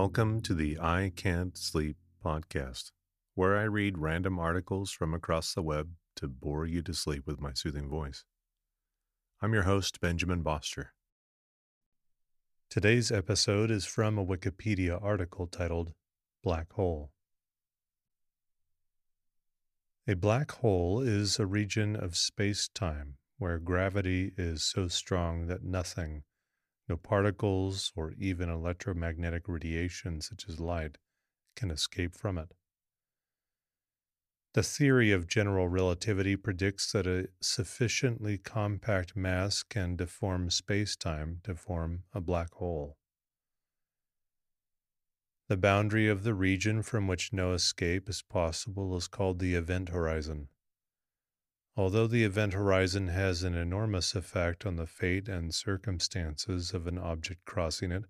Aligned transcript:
Welcome 0.00 0.42
to 0.42 0.52
the 0.52 0.78
I 0.78 1.10
Can't 1.16 1.56
Sleep 1.56 1.96
podcast, 2.22 2.90
where 3.34 3.56
I 3.56 3.62
read 3.62 3.96
random 3.96 4.38
articles 4.38 4.90
from 4.90 5.14
across 5.14 5.54
the 5.54 5.62
web 5.62 5.92
to 6.16 6.28
bore 6.28 6.66
you 6.66 6.82
to 6.82 6.92
sleep 6.92 7.26
with 7.26 7.40
my 7.40 7.54
soothing 7.54 7.88
voice. 7.88 8.26
I'm 9.40 9.54
your 9.54 9.62
host, 9.62 9.98
Benjamin 10.02 10.42
Boster. 10.42 10.92
Today's 12.68 13.10
episode 13.10 13.70
is 13.70 13.86
from 13.86 14.18
a 14.18 14.26
Wikipedia 14.26 15.02
article 15.02 15.46
titled 15.46 15.94
Black 16.42 16.74
Hole. 16.74 17.10
A 20.06 20.14
black 20.14 20.50
hole 20.52 21.00
is 21.00 21.38
a 21.38 21.46
region 21.46 21.96
of 21.96 22.18
space 22.18 22.68
time 22.68 23.14
where 23.38 23.58
gravity 23.58 24.34
is 24.36 24.62
so 24.62 24.88
strong 24.88 25.46
that 25.46 25.64
nothing 25.64 26.24
no 26.88 26.96
particles 26.96 27.92
or 27.96 28.12
even 28.18 28.48
electromagnetic 28.48 29.48
radiation, 29.48 30.20
such 30.20 30.48
as 30.48 30.60
light, 30.60 30.98
can 31.56 31.70
escape 31.70 32.14
from 32.14 32.38
it. 32.38 32.52
The 34.54 34.62
theory 34.62 35.12
of 35.12 35.26
general 35.26 35.68
relativity 35.68 36.34
predicts 36.34 36.90
that 36.92 37.06
a 37.06 37.28
sufficiently 37.42 38.38
compact 38.38 39.14
mass 39.14 39.62
can 39.62 39.96
deform 39.96 40.48
spacetime 40.48 41.42
to 41.42 41.54
form 41.54 42.04
a 42.14 42.22
black 42.22 42.54
hole. 42.54 42.96
The 45.48 45.56
boundary 45.56 46.08
of 46.08 46.24
the 46.24 46.34
region 46.34 46.82
from 46.82 47.06
which 47.06 47.32
no 47.32 47.52
escape 47.52 48.08
is 48.08 48.22
possible 48.22 48.96
is 48.96 49.08
called 49.08 49.38
the 49.38 49.54
event 49.54 49.90
horizon. 49.90 50.48
Although 51.78 52.06
the 52.06 52.24
event 52.24 52.54
horizon 52.54 53.08
has 53.08 53.42
an 53.42 53.54
enormous 53.54 54.14
effect 54.14 54.64
on 54.64 54.76
the 54.76 54.86
fate 54.86 55.28
and 55.28 55.54
circumstances 55.54 56.72
of 56.72 56.86
an 56.86 56.96
object 56.96 57.44
crossing 57.44 57.92
it, 57.92 58.04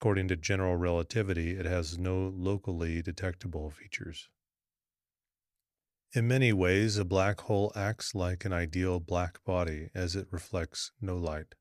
according 0.00 0.26
to 0.28 0.36
general 0.36 0.76
relativity, 0.76 1.52
it 1.52 1.66
has 1.66 1.98
no 1.98 2.28
locally 2.28 3.00
detectable 3.00 3.70
features. 3.70 4.28
In 6.12 6.26
many 6.26 6.52
ways, 6.52 6.96
a 6.96 7.04
black 7.04 7.42
hole 7.42 7.70
acts 7.76 8.12
like 8.12 8.44
an 8.44 8.52
ideal 8.52 8.98
black 8.98 9.44
body 9.44 9.90
as 9.94 10.16
it 10.16 10.26
reflects 10.32 10.90
no 11.00 11.16
light. 11.16 11.54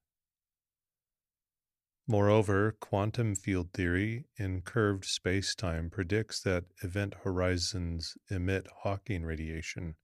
Moreover, 2.07 2.71
quantum 2.71 3.35
field 3.35 3.71
theory 3.71 4.25
in 4.37 4.61
curved 4.61 5.03
spacetime 5.03 5.91
predicts 5.91 6.41
that 6.41 6.63
event 6.81 7.13
horizons 7.23 8.17
emit 8.31 8.65
Hawking 8.81 9.23
radiation 9.23 9.95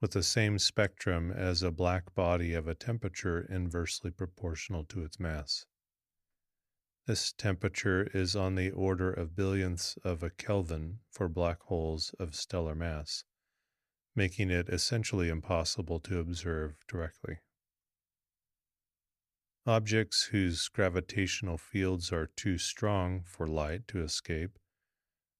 with 0.00 0.12
the 0.12 0.22
same 0.22 0.58
spectrum 0.58 1.30
as 1.30 1.62
a 1.62 1.70
black 1.70 2.14
body 2.14 2.54
of 2.54 2.68
a 2.68 2.74
temperature 2.74 3.40
inversely 3.50 4.10
proportional 4.10 4.84
to 4.84 5.02
its 5.02 5.18
mass. 5.18 5.66
This 7.06 7.32
temperature 7.32 8.08
is 8.12 8.36
on 8.36 8.54
the 8.54 8.70
order 8.70 9.10
of 9.10 9.34
billionths 9.34 9.96
of 10.04 10.22
a 10.22 10.30
Kelvin 10.30 10.98
for 11.10 11.28
black 11.28 11.62
holes 11.62 12.14
of 12.18 12.34
stellar 12.34 12.74
mass, 12.74 13.24
making 14.14 14.50
it 14.50 14.68
essentially 14.68 15.28
impossible 15.28 16.00
to 16.00 16.18
observe 16.18 16.74
directly. 16.86 17.38
Objects 19.66 20.24
whose 20.32 20.68
gravitational 20.68 21.58
fields 21.58 22.12
are 22.12 22.26
too 22.26 22.58
strong 22.58 23.22
for 23.22 23.46
light 23.46 23.88
to 23.88 24.00
escape 24.02 24.58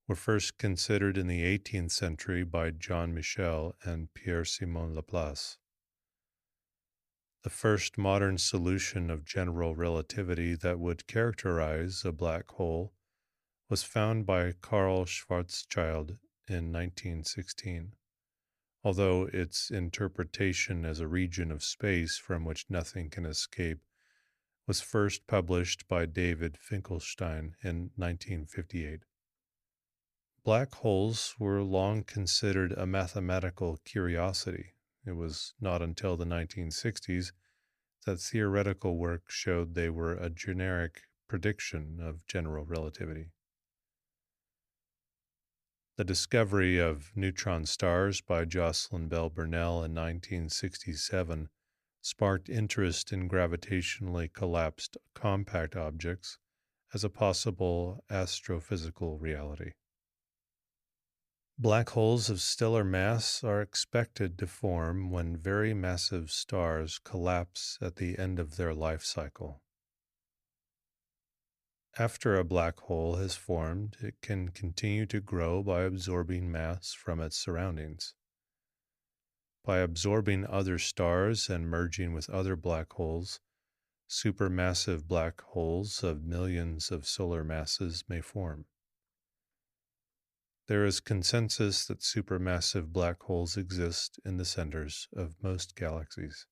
were 0.09 0.17
first 0.17 0.56
considered 0.56 1.19
in 1.19 1.27
the 1.27 1.42
18th 1.42 1.91
century 1.91 2.42
by 2.42 2.70
Jean 2.70 3.14
Michell 3.14 3.77
and 3.84 4.12
Pierre 4.15 4.45
Simon 4.45 4.95
Laplace. 4.95 5.59
The 7.44 7.50
first 7.50 7.99
modern 7.99 8.38
solution 8.38 9.10
of 9.10 9.27
general 9.27 9.77
relativity 9.77 10.55
that 10.56 10.81
would 10.81 11.06
characterize 11.06 12.06
a 12.06 12.12
black 12.12 12.49
hole 12.53 12.94
was 13.69 13.83
found 13.83 14.25
by 14.25 14.53
Karl 14.53 15.05
Schwarzschild 15.05 16.19
in 16.49 16.72
1916, 16.72 17.93
although 18.83 19.28
its 19.31 19.71
interpretation 19.71 20.87
as 20.87 21.00
a 21.00 21.06
region 21.06 21.53
of 21.53 21.62
space 21.62 22.16
from 22.16 22.47
which 22.47 22.71
nothing 22.71 23.10
can 23.10 23.27
escape 23.27 23.81
was 24.66 24.81
first 24.81 25.27
published 25.27 25.87
by 25.87 26.06
David 26.06 26.56
Finkelstein 26.59 27.56
in 27.62 27.91
1958. 27.97 29.03
Black 30.44 30.75
holes 30.76 31.34
were 31.38 31.62
long 31.62 32.04
considered 32.04 32.72
a 32.72 32.87
mathematical 32.87 33.78
curiosity. 33.84 34.75
It 35.04 35.12
was 35.12 35.54
not 35.60 35.82
until 35.82 36.16
the 36.16 36.25
1960s 36.25 37.32
that 38.06 38.21
theoretical 38.21 38.97
work 38.97 39.31
showed 39.31 39.75
they 39.75 39.91
were 39.91 40.15
a 40.15 40.31
generic 40.31 41.03
prediction 41.28 41.98
of 42.00 42.27
general 42.27 42.65
relativity. 42.65 43.32
The 45.97 46.04
discovery 46.04 46.78
of 46.78 47.10
neutron 47.16 47.66
stars 47.66 48.21
by 48.21 48.44
Jocelyn 48.44 49.09
Bell 49.09 49.31
Burnell 49.31 49.82
in 49.84 49.94
1967 49.94 51.48
sparked 52.00 52.48
interest 52.48 53.12
in 53.12 53.28
gravitationally 53.28 54.32
collapsed 54.32 54.97
compact 55.12 55.75
objects 55.75 56.38
as 56.94 57.03
a 57.03 57.10
possible 57.10 58.04
astrophysical 58.09 59.21
reality. 59.21 59.72
Black 61.61 61.89
holes 61.89 62.31
of 62.31 62.41
stellar 62.41 62.85
mass 62.85 63.43
are 63.43 63.61
expected 63.61 64.39
to 64.39 64.47
form 64.47 65.11
when 65.11 65.37
very 65.37 65.75
massive 65.75 66.31
stars 66.31 67.01
collapse 67.01 67.79
at 67.81 67.97
the 67.97 68.17
end 68.17 68.39
of 68.39 68.55
their 68.55 68.73
life 68.73 69.03
cycle. 69.03 69.61
After 71.99 72.37
a 72.37 72.45
black 72.45 72.79
hole 72.79 73.17
has 73.17 73.35
formed, 73.35 73.97
it 73.99 74.15
can 74.23 74.51
continue 74.51 75.05
to 75.07 75.21
grow 75.21 75.65
by 75.65 75.83
absorbing 75.83 76.49
mass 76.49 76.93
from 76.93 77.19
its 77.19 77.37
surroundings. 77.37 78.15
By 79.65 79.79
absorbing 79.79 80.47
other 80.47 80.79
stars 80.79 81.51
and 81.51 81.69
merging 81.69 82.13
with 82.13 82.31
other 82.31 82.55
black 82.55 82.93
holes, 82.93 83.41
supermassive 84.09 85.09
black 85.09 85.41
holes 85.41 86.05
of 86.05 86.23
millions 86.23 86.93
of 86.93 87.05
solar 87.05 87.43
masses 87.43 88.05
may 88.09 88.21
form. 88.21 88.67
There 90.69 90.84
is 90.84 91.01
consensus 91.01 91.87
that 91.87 92.01
supermassive 92.01 92.93
black 92.93 93.23
holes 93.23 93.56
exist 93.56 94.21
in 94.23 94.37
the 94.37 94.45
centers 94.45 95.09
of 95.17 95.43
most 95.43 95.75
galaxies. 95.75 96.47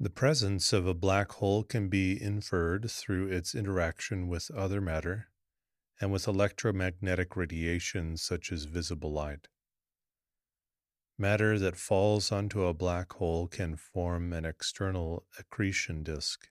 The 0.00 0.10
presence 0.10 0.72
of 0.72 0.84
a 0.88 0.94
black 0.94 1.30
hole 1.30 1.62
can 1.62 1.88
be 1.88 2.20
inferred 2.20 2.90
through 2.90 3.28
its 3.28 3.54
interaction 3.54 4.26
with 4.26 4.50
other 4.50 4.80
matter 4.80 5.28
and 6.00 6.10
with 6.10 6.26
electromagnetic 6.26 7.36
radiation 7.36 8.16
such 8.16 8.50
as 8.50 8.64
visible 8.64 9.12
light. 9.12 9.46
Matter 11.16 11.56
that 11.56 11.76
falls 11.76 12.32
onto 12.32 12.64
a 12.64 12.74
black 12.74 13.12
hole 13.12 13.46
can 13.46 13.76
form 13.76 14.32
an 14.32 14.44
external 14.44 15.24
accretion 15.38 16.02
disk, 16.02 16.48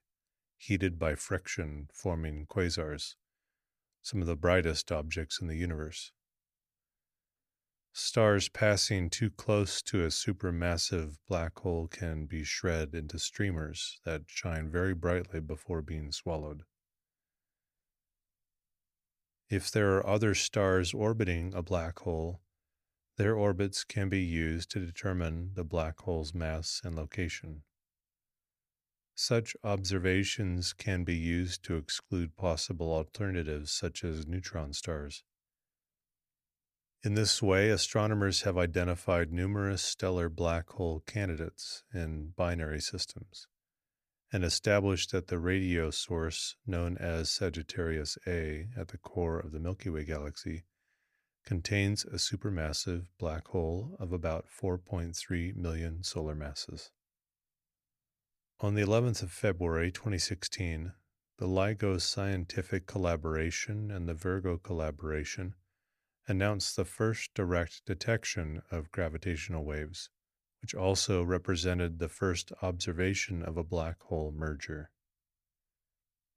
heated 0.56 0.98
by 0.98 1.16
friction, 1.16 1.90
forming 1.94 2.46
quasars 2.46 3.16
some 4.08 4.22
of 4.22 4.28
the 4.28 4.38
brightest 4.38 4.90
objects 4.90 5.42
in 5.42 5.48
the 5.48 5.58
universe. 5.58 6.14
Stars 7.92 8.48
passing 8.48 9.10
too 9.10 9.30
close 9.30 9.82
to 9.82 10.02
a 10.02 10.08
supermassive 10.08 11.18
black 11.28 11.60
hole 11.60 11.90
can 11.90 12.26
be 12.26 12.46
shred 12.46 12.96
into 12.96 13.20
streamers 13.20 14.00
that 14.06 14.22
shine 14.28 14.72
very 14.72 14.94
brightly 14.94 15.42
before 15.42 15.82
being 15.82 16.14
swallowed. 16.14 16.64
If 19.50 19.70
there 19.70 19.98
are 19.98 20.08
other 20.08 20.34
stars 20.34 20.94
orbiting 20.94 21.54
a 21.54 21.62
black 21.62 22.00
hole, 22.00 22.40
their 23.18 23.36
orbits 23.36 23.84
can 23.84 24.08
be 24.08 24.24
used 24.24 24.72
to 24.72 24.80
determine 24.80 25.52
the 25.56 25.66
black 25.66 26.00
hole's 26.00 26.34
mass 26.34 26.80
and 26.82 26.96
location. 26.96 27.64
Such 29.20 29.58
observations 29.64 30.74
can 30.74 31.04
be 31.04 31.16
used 31.16 31.64
to 31.64 31.76
exclude 31.76 32.38
possible 32.38 32.94
alternatives 32.94 33.72
such 33.72 34.04
as 34.04 34.28
neutron 34.28 34.74
stars. 34.74 35.24
In 37.02 37.16
this 37.16 37.42
way, 37.42 37.72
astronomers 37.72 38.44
have 38.44 38.60
identified 38.60 39.34
numerous 39.34 39.82
stellar 39.82 40.30
black 40.30 40.70
hole 40.70 41.00
candidates 41.00 41.84
in 41.92 42.34
binary 42.36 42.80
systems 42.80 43.48
and 44.32 44.44
established 44.44 45.12
that 45.14 45.30
the 45.30 45.40
radio 45.40 45.90
source 45.90 46.56
known 46.68 46.96
as 47.00 47.32
Sagittarius 47.32 48.20
A 48.28 48.68
at 48.78 48.90
the 48.90 49.00
core 49.00 49.40
of 49.40 49.52
the 49.52 49.60
Milky 49.60 49.90
Way 49.90 50.06
galaxy 50.06 50.66
contains 51.44 52.06
a 52.06 52.20
supermassive 52.20 53.08
black 53.18 53.48
hole 53.48 53.98
of 54.00 54.14
about 54.14 54.46
4.3 54.48 55.56
million 55.56 56.04
solar 56.04 56.36
masses. 56.36 56.92
On 58.60 58.74
the 58.74 58.82
11th 58.82 59.22
of 59.22 59.32
February 59.32 59.92
2016, 59.92 60.92
the 61.38 61.48
LIGO 61.48 62.02
Scientific 62.02 62.88
Collaboration 62.88 63.92
and 63.92 64.10
the 64.10 64.16
Virgo 64.16 64.58
Collaboration 64.58 65.54
announced 66.28 66.76
the 66.76 66.84
first 66.84 67.36
direct 67.36 67.86
detection 67.86 68.64
of 68.72 68.90
gravitational 68.90 69.64
waves, 69.64 70.10
which 70.60 70.74
also 70.74 71.22
represented 71.22 72.00
the 72.00 72.10
first 72.10 72.52
observation 72.64 73.44
of 73.44 73.58
a 73.58 73.64
black 73.64 74.02
hole 74.02 74.32
merger. 74.36 74.90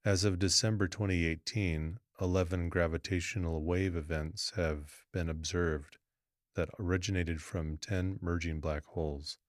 As 0.05 0.23
of 0.23 0.37
December 0.37 0.87
2018, 0.87 1.97
11 2.21 2.69
gravitational 2.69 3.63
wave 3.63 3.95
events 3.95 4.51
have 4.55 4.91
been 5.11 5.27
observed 5.27 5.97
that 6.53 6.69
originated 6.77 7.41
from 7.41 7.77
10 7.77 8.19
merging 8.21 8.59
black 8.59 8.85
holes, 8.85 9.39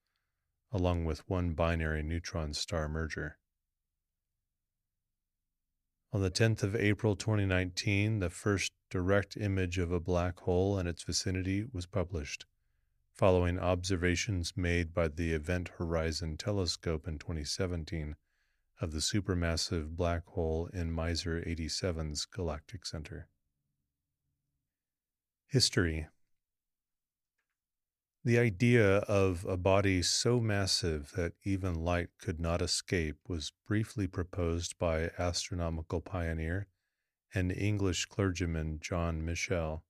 along 0.72 1.04
with 1.04 1.28
one 1.28 1.52
binary 1.52 2.02
neutron 2.02 2.54
star 2.54 2.88
merger. 2.88 3.38
On 6.12 6.20
the 6.20 6.30
10th 6.30 6.62
of 6.62 6.76
April 6.76 7.16
2019, 7.16 8.18
the 8.18 8.30
first 8.30 8.72
direct 8.90 9.36
image 9.36 9.78
of 9.78 9.90
a 9.90 10.00
black 10.00 10.40
hole 10.40 10.78
and 10.78 10.88
its 10.88 11.02
vicinity 11.02 11.64
was 11.72 11.86
published, 11.86 12.44
following 13.14 13.58
observations 13.58 14.52
made 14.56 14.92
by 14.92 15.08
the 15.08 15.32
Event 15.32 15.70
Horizon 15.78 16.36
Telescope 16.36 17.08
in 17.08 17.18
2017 17.18 18.16
of 18.80 18.92
the 18.92 18.98
supermassive 18.98 19.96
black 19.96 20.26
hole 20.26 20.68
in 20.74 20.94
Messier 20.94 21.42
87's 21.42 22.26
galactic 22.26 22.84
center. 22.84 23.28
History 25.46 26.08
the 28.24 28.38
idea 28.38 28.98
of 28.98 29.44
a 29.46 29.56
body 29.56 30.00
so 30.00 30.40
massive 30.40 31.12
that 31.16 31.32
even 31.44 31.74
light 31.74 32.08
could 32.18 32.38
not 32.38 32.62
escape 32.62 33.16
was 33.26 33.52
briefly 33.66 34.06
proposed 34.06 34.78
by 34.78 35.10
astronomical 35.18 36.00
pioneer 36.00 36.68
and 37.34 37.50
English 37.50 38.06
clergyman 38.06 38.78
John 38.80 39.24
Michell 39.24 39.82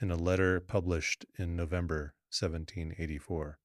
in 0.00 0.10
a 0.10 0.16
letter 0.16 0.60
published 0.60 1.24
in 1.38 1.56
November 1.56 2.14
1784. 2.30 3.58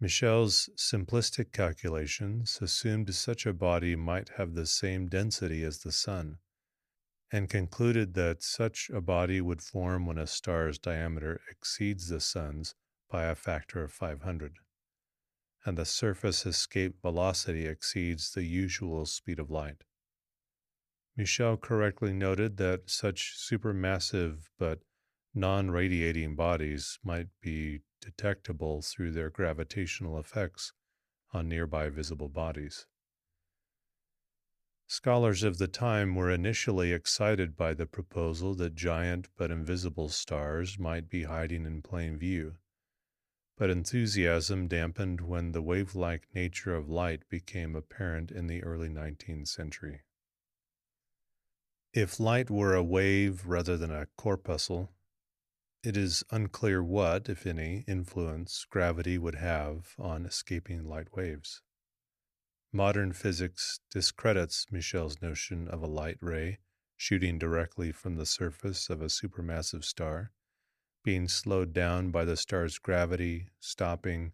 Michell's 0.00 0.70
simplistic 0.76 1.52
calculations 1.52 2.58
assumed 2.60 3.14
such 3.14 3.46
a 3.46 3.52
body 3.52 3.94
might 3.94 4.30
have 4.36 4.54
the 4.54 4.66
same 4.66 5.08
density 5.08 5.62
as 5.62 5.78
the 5.78 5.92
Sun, 5.92 6.38
and 7.30 7.50
concluded 7.50 8.14
that 8.14 8.42
such 8.42 8.90
a 8.92 9.00
body 9.00 9.40
would 9.40 9.62
form 9.62 10.06
when 10.06 10.18
a 10.18 10.26
star's 10.26 10.78
diameter 10.78 11.40
exceeds 11.50 12.08
the 12.08 12.20
sun's 12.20 12.74
by 13.10 13.24
a 13.24 13.34
factor 13.34 13.82
of 13.82 13.92
500, 13.92 14.56
and 15.64 15.76
the 15.76 15.84
surface 15.84 16.46
escape 16.46 17.00
velocity 17.02 17.66
exceeds 17.66 18.32
the 18.32 18.44
usual 18.44 19.04
speed 19.06 19.38
of 19.38 19.50
light. 19.50 19.84
Michell 21.16 21.56
correctly 21.56 22.12
noted 22.12 22.56
that 22.58 22.88
such 22.88 23.34
supermassive 23.36 24.48
but 24.58 24.80
non 25.34 25.70
radiating 25.70 26.36
bodies 26.36 26.98
might 27.02 27.28
be 27.40 27.80
detectable 28.00 28.82
through 28.82 29.10
their 29.10 29.28
gravitational 29.28 30.18
effects 30.18 30.72
on 31.32 31.48
nearby 31.48 31.88
visible 31.88 32.28
bodies. 32.28 32.86
Scholars 34.90 35.42
of 35.42 35.58
the 35.58 35.68
time 35.68 36.14
were 36.14 36.30
initially 36.30 36.94
excited 36.94 37.54
by 37.54 37.74
the 37.74 37.84
proposal 37.84 38.54
that 38.54 38.74
giant 38.74 39.28
but 39.36 39.50
invisible 39.50 40.08
stars 40.08 40.78
might 40.78 41.10
be 41.10 41.24
hiding 41.24 41.66
in 41.66 41.82
plain 41.82 42.16
view, 42.16 42.56
but 43.54 43.68
enthusiasm 43.68 44.66
dampened 44.66 45.20
when 45.20 45.52
the 45.52 45.60
wave 45.60 45.94
like 45.94 46.34
nature 46.34 46.74
of 46.74 46.88
light 46.88 47.28
became 47.28 47.76
apparent 47.76 48.30
in 48.30 48.46
the 48.46 48.62
early 48.62 48.88
19th 48.88 49.48
century. 49.48 50.04
If 51.92 52.18
light 52.18 52.48
were 52.48 52.74
a 52.74 52.82
wave 52.82 53.46
rather 53.46 53.76
than 53.76 53.90
a 53.90 54.06
corpuscle, 54.16 54.94
it 55.82 55.98
is 55.98 56.24
unclear 56.30 56.82
what, 56.82 57.28
if 57.28 57.46
any, 57.46 57.84
influence 57.86 58.64
gravity 58.64 59.18
would 59.18 59.34
have 59.34 59.94
on 59.98 60.24
escaping 60.24 60.88
light 60.88 61.14
waves. 61.14 61.60
Modern 62.72 63.14
physics 63.14 63.80
discredits 63.90 64.66
Michell's 64.70 65.22
notion 65.22 65.68
of 65.68 65.82
a 65.82 65.86
light 65.86 66.18
ray 66.20 66.58
shooting 66.98 67.38
directly 67.38 67.92
from 67.92 68.16
the 68.16 68.26
surface 68.26 68.90
of 68.90 69.00
a 69.00 69.06
supermassive 69.06 69.84
star, 69.84 70.32
being 71.02 71.28
slowed 71.28 71.72
down 71.72 72.10
by 72.10 72.26
the 72.26 72.36
star's 72.36 72.78
gravity, 72.78 73.46
stopping, 73.58 74.32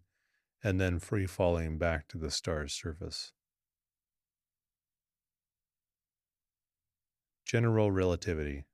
and 0.61 0.81
then 0.81 0.99
free 0.99 1.25
falling 1.25 1.77
back 1.77 2.07
to 2.09 2.17
the 2.17 2.31
star's 2.31 2.73
surface. 2.73 3.31
General 7.45 7.91
Relativity 7.91 8.65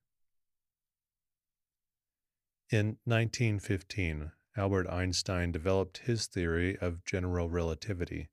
In 2.72 2.98
1915, 3.04 4.31
Albert 4.58 4.88
Einstein 4.90 5.52
developed 5.52 6.00
his 6.00 6.25
theory 6.25 6.78
of 6.80 7.04
general 7.04 7.50
relativity 7.50 8.30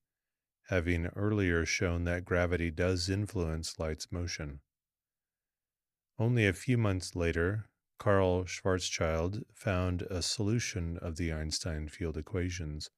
having 0.69 1.07
earlier 1.17 1.65
shown 1.65 2.05
that 2.05 2.27
gravity 2.27 2.71
does 2.71 3.09
influence 3.09 3.79
light's 3.79 4.13
motion. 4.13 4.61
Only 6.19 6.47
a 6.47 6.53
few 6.53 6.77
months 6.77 7.17
later, 7.17 7.71
Karl 7.99 8.45
Schwarzschild 8.45 9.45
found 9.55 10.03
a 10.03 10.21
solution 10.21 10.99
of 10.99 11.17
the 11.17 11.33
Einstein 11.33 11.89
field 11.89 12.19
equations, 12.19 12.91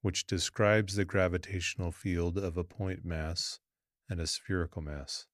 which 0.00 0.26
describes 0.26 0.94
the 0.94 1.04
gravitational 1.04 1.90
field 1.90 2.38
of 2.38 2.56
a 2.56 2.64
point 2.64 3.04
mass 3.04 3.58
and 4.08 4.20
a 4.20 4.26
spherical 4.26 4.80
mass. 4.80 5.26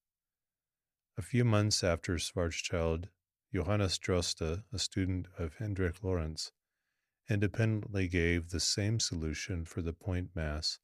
A 1.17 1.21
few 1.21 1.45
months 1.45 1.83
after 1.83 2.15
Schwarzschild, 2.15 3.09
Johannes 3.53 3.99
Droste, 3.99 4.63
a 4.73 4.79
student 4.79 5.27
of 5.37 5.55
Hendrik 5.55 6.03
Lorentz, 6.03 6.51
independently 7.29 8.07
gave 8.07 8.49
the 8.49 8.59
same 8.59 8.99
solution 8.99 9.65
for 9.65 9.81
the 9.83 9.93
point 9.93 10.29
mass 10.35 10.79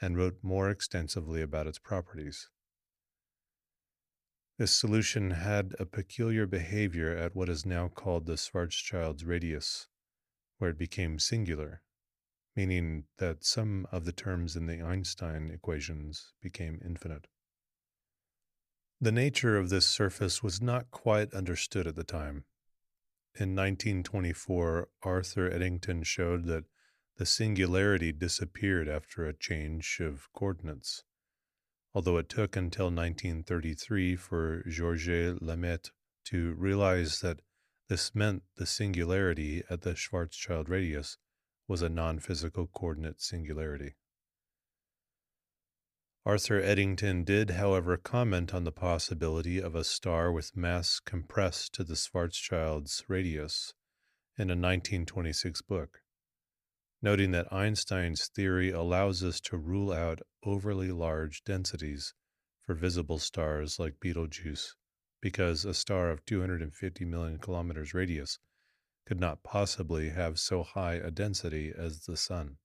and 0.00 0.16
wrote 0.16 0.38
more 0.42 0.70
extensively 0.70 1.42
about 1.42 1.66
its 1.66 1.78
properties. 1.78 2.48
This 4.58 4.72
solution 4.72 5.30
had 5.32 5.74
a 5.78 5.86
peculiar 5.86 6.46
behavior 6.46 7.16
at 7.16 7.34
what 7.34 7.48
is 7.48 7.66
now 7.66 7.88
called 7.88 8.26
the 8.26 8.36
Schwarzschild's 8.36 9.24
radius, 9.24 9.88
where 10.58 10.70
it 10.70 10.78
became 10.78 11.18
singular, 11.18 11.82
meaning 12.54 13.04
that 13.18 13.44
some 13.44 13.86
of 13.90 14.04
the 14.04 14.12
terms 14.12 14.54
in 14.54 14.66
the 14.66 14.82
Einstein 14.82 15.50
equations 15.50 16.32
became 16.40 16.80
infinite. 16.84 17.26
The 19.00 19.10
nature 19.10 19.56
of 19.56 19.68
this 19.68 19.86
surface 19.86 20.44
was 20.44 20.62
not 20.62 20.92
quite 20.92 21.34
understood 21.34 21.88
at 21.88 21.96
the 21.96 22.04
time. 22.04 22.44
In 23.34 23.56
1924, 23.56 24.88
Arthur 25.02 25.50
Eddington 25.50 26.04
showed 26.04 26.44
that 26.44 26.64
the 27.16 27.26
singularity 27.26 28.12
disappeared 28.12 28.88
after 28.88 29.26
a 29.26 29.34
change 29.34 30.00
of 30.00 30.32
coordinates, 30.32 31.04
although 31.94 32.16
it 32.16 32.28
took 32.28 32.56
until 32.56 32.86
1933 32.86 34.16
for 34.16 34.62
Georges 34.68 35.38
Lemaitre 35.40 35.92
to 36.24 36.54
realize 36.54 37.20
that 37.20 37.40
this 37.88 38.14
meant 38.14 38.42
the 38.56 38.66
singularity 38.66 39.62
at 39.68 39.82
the 39.82 39.94
Schwarzschild 39.94 40.68
radius 40.68 41.18
was 41.68 41.82
a 41.82 41.88
non 41.88 42.18
physical 42.18 42.66
coordinate 42.66 43.20
singularity. 43.20 43.94
Arthur 46.24 46.60
Eddington 46.60 47.24
did, 47.24 47.50
however, 47.50 47.96
comment 47.96 48.54
on 48.54 48.62
the 48.62 48.70
possibility 48.72 49.60
of 49.60 49.74
a 49.74 49.82
star 49.82 50.30
with 50.30 50.56
mass 50.56 51.00
compressed 51.00 51.74
to 51.74 51.82
the 51.82 51.94
Schwarzschild's 51.94 53.02
radius 53.08 53.74
in 54.38 54.48
a 54.48 54.54
1926 54.54 55.62
book 55.62 56.01
noting 57.02 57.32
that 57.32 57.52
Einstein's 57.52 58.28
theory 58.28 58.70
allows 58.70 59.24
us 59.24 59.40
to 59.40 59.56
rule 59.56 59.92
out 59.92 60.20
overly 60.44 60.92
large 60.92 61.42
densities 61.44 62.14
for 62.62 62.74
visible 62.74 63.18
stars 63.18 63.78
like 63.78 64.00
Betelgeuse, 64.00 64.76
because 65.20 65.64
a 65.64 65.74
star 65.74 66.10
of 66.10 66.24
250 66.24 67.04
million 67.04 67.38
kilometers 67.38 67.92
radius 67.92 68.38
could 69.04 69.18
not 69.18 69.42
possibly 69.42 70.10
have 70.10 70.38
so 70.38 70.62
high 70.62 70.94
a 70.94 71.10
density 71.10 71.72
as 71.76 72.04
the 72.04 72.16
Sun. 72.16 72.56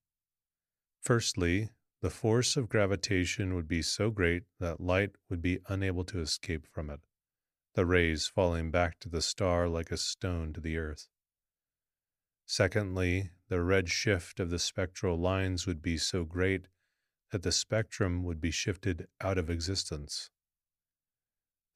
Firstly, 1.01 1.70
the 2.01 2.10
force 2.12 2.56
of 2.56 2.70
gravitation 2.70 3.56
would 3.56 3.67
be 3.67 3.82
so 3.82 4.12
great 4.12 4.44
that 4.60 4.79
light 4.79 5.12
would 5.29 5.41
be 5.41 5.60
unable 5.67 6.03
to 6.06 6.20
escape 6.20 6.67
from 6.72 6.91
it, 6.91 7.00
the 7.74 7.88
rays 7.88 8.27
falling 8.27 8.70
back 8.70 9.00
to 9.00 9.10
the 9.10 9.22
star 9.22 9.67
like 9.67 9.91
a 9.91 9.98
stone 9.98 10.53
to 10.53 10.62
the 10.62 10.77
earth. 10.77 11.08
Secondly, 12.46 13.32
the 13.50 13.62
red 13.62 13.89
shift 13.89 14.39
of 14.39 14.50
the 14.50 14.60
spectral 14.60 15.18
lines 15.18 15.66
would 15.66 15.82
be 15.82 15.98
so 15.98 16.24
great 16.24 16.68
that 17.32 17.44
the 17.44 17.51
spectrum 17.51 18.24
would 18.24 18.39
be 18.42 18.51
shifted 18.51 19.08
out 19.22 19.38
of 19.38 19.50
existence. 19.50 20.30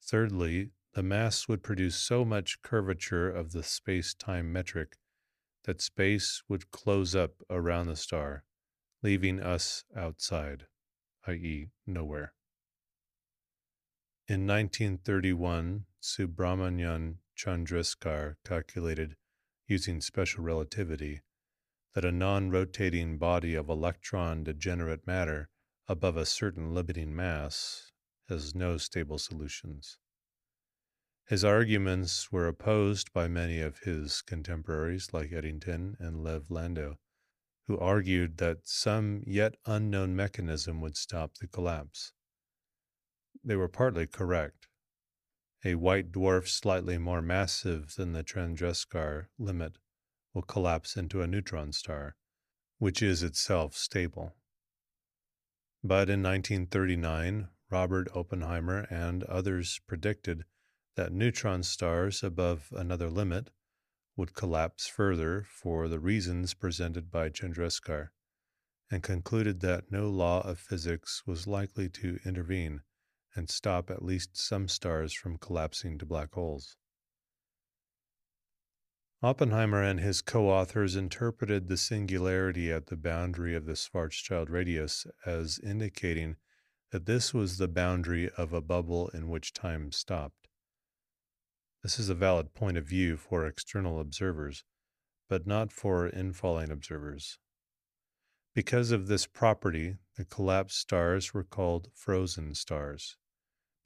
Thirdly, 0.02 0.70
the 0.94 1.02
mass 1.02 1.48
would 1.48 1.62
produce 1.62 1.96
so 1.96 2.24
much 2.24 2.60
curvature 2.62 3.30
of 3.30 3.52
the 3.52 3.62
space 3.62 4.14
time 4.14 4.52
metric 4.52 4.96
that 5.64 5.80
space 5.80 6.42
would 6.48 6.70
close 6.70 7.14
up 7.14 7.32
around 7.48 7.86
the 7.86 7.96
star, 7.96 8.44
leaving 9.02 9.40
us 9.40 9.84
outside, 9.96 10.66
i.e., 11.26 11.70
nowhere. 11.86 12.34
In 14.28 14.46
1931, 14.46 15.84
Subrahmanyan 16.02 17.16
Chandrasekhar 17.36 18.36
calculated 18.44 19.16
using 19.66 20.00
special 20.00 20.44
relativity, 20.44 21.22
that 21.94 22.04
a 22.04 22.12
non 22.12 22.50
rotating 22.50 23.18
body 23.18 23.54
of 23.54 23.68
electron 23.68 24.44
degenerate 24.44 25.06
matter 25.06 25.48
above 25.88 26.16
a 26.16 26.24
certain 26.24 26.72
limiting 26.72 27.14
mass, 27.14 27.92
has 28.28 28.54
no 28.54 28.78
stable 28.78 29.18
solutions. 29.18 29.98
His 31.26 31.44
arguments 31.44 32.32
were 32.32 32.46
opposed 32.46 33.12
by 33.12 33.28
many 33.28 33.60
of 33.60 33.80
his 33.80 34.22
contemporaries 34.22 35.12
like 35.12 35.32
Eddington 35.32 35.96
and 35.98 36.22
Lev 36.22 36.50
Landau, 36.50 36.94
who 37.66 37.78
argued 37.78 38.38
that 38.38 38.66
some 38.66 39.22
yet 39.26 39.54
unknown 39.66 40.16
mechanism 40.16 40.80
would 40.80 40.96
stop 40.96 41.34
the 41.34 41.46
collapse. 41.46 42.12
They 43.44 43.56
were 43.56 43.68
partly 43.68 44.06
correct. 44.06 44.68
A 45.64 45.76
white 45.76 46.10
dwarf 46.10 46.48
slightly 46.48 46.98
more 46.98 47.22
massive 47.22 47.94
than 47.96 48.12
the 48.12 48.24
Chandrasekhar 48.24 49.28
limit 49.38 49.78
will 50.34 50.42
collapse 50.42 50.96
into 50.96 51.22
a 51.22 51.26
neutron 51.26 51.72
star, 51.72 52.16
which 52.78 53.02
is 53.02 53.22
itself 53.22 53.74
stable. 53.74 54.34
But 55.84 56.08
in 56.08 56.22
1939, 56.22 57.48
Robert 57.70 58.08
Oppenheimer 58.14 58.86
and 58.90 59.24
others 59.24 59.80
predicted 59.86 60.44
that 60.94 61.12
neutron 61.12 61.62
stars 61.62 62.22
above 62.22 62.72
another 62.72 63.08
limit 63.08 63.50
would 64.16 64.34
collapse 64.34 64.86
further 64.86 65.42
for 65.42 65.88
the 65.88 65.98
reasons 65.98 66.54
presented 66.54 67.10
by 67.10 67.30
Chandrasekhar, 67.30 68.10
and 68.90 69.02
concluded 69.02 69.60
that 69.60 69.90
no 69.90 70.10
law 70.10 70.40
of 70.46 70.58
physics 70.58 71.22
was 71.26 71.46
likely 71.46 71.88
to 71.88 72.18
intervene 72.24 72.82
and 73.34 73.48
stop 73.48 73.90
at 73.90 74.04
least 74.04 74.36
some 74.36 74.68
stars 74.68 75.14
from 75.14 75.38
collapsing 75.38 75.98
to 75.98 76.04
black 76.04 76.34
holes. 76.34 76.76
Oppenheimer 79.24 79.80
and 79.80 80.00
his 80.00 80.20
co 80.20 80.50
authors 80.50 80.96
interpreted 80.96 81.68
the 81.68 81.76
singularity 81.76 82.72
at 82.72 82.86
the 82.86 82.96
boundary 82.96 83.54
of 83.54 83.66
the 83.66 83.76
Schwarzschild 83.76 84.50
radius 84.50 85.06
as 85.24 85.60
indicating 85.60 86.34
that 86.90 87.06
this 87.06 87.32
was 87.32 87.56
the 87.56 87.68
boundary 87.68 88.28
of 88.36 88.52
a 88.52 88.60
bubble 88.60 89.10
in 89.10 89.28
which 89.28 89.52
time 89.52 89.92
stopped. 89.92 90.48
This 91.84 92.00
is 92.00 92.08
a 92.08 92.16
valid 92.16 92.52
point 92.52 92.76
of 92.76 92.84
view 92.84 93.16
for 93.16 93.46
external 93.46 94.00
observers, 94.00 94.64
but 95.28 95.46
not 95.46 95.70
for 95.70 96.10
infalling 96.10 96.72
observers. 96.72 97.38
Because 98.56 98.90
of 98.90 99.06
this 99.06 99.28
property, 99.28 99.98
the 100.16 100.24
collapsed 100.24 100.80
stars 100.80 101.32
were 101.32 101.44
called 101.44 101.92
frozen 101.94 102.56
stars, 102.56 103.16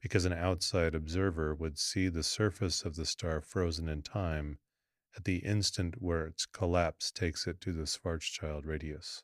because 0.01 0.25
an 0.25 0.33
outside 0.33 0.95
observer 0.95 1.53
would 1.53 1.77
see 1.77 2.07
the 2.07 2.23
surface 2.23 2.81
of 2.81 2.95
the 2.95 3.05
star 3.05 3.39
frozen 3.39 3.87
in 3.87 4.01
time 4.01 4.57
at 5.17 5.25
the 5.25 5.37
instant 5.37 5.95
where 5.99 6.27
its 6.27 6.45
collapse 6.45 7.11
takes 7.11 7.47
it 7.47 7.59
to 7.59 7.73
the 7.73 7.83
Schwarzschild 7.83 8.65
radius. 8.65 9.23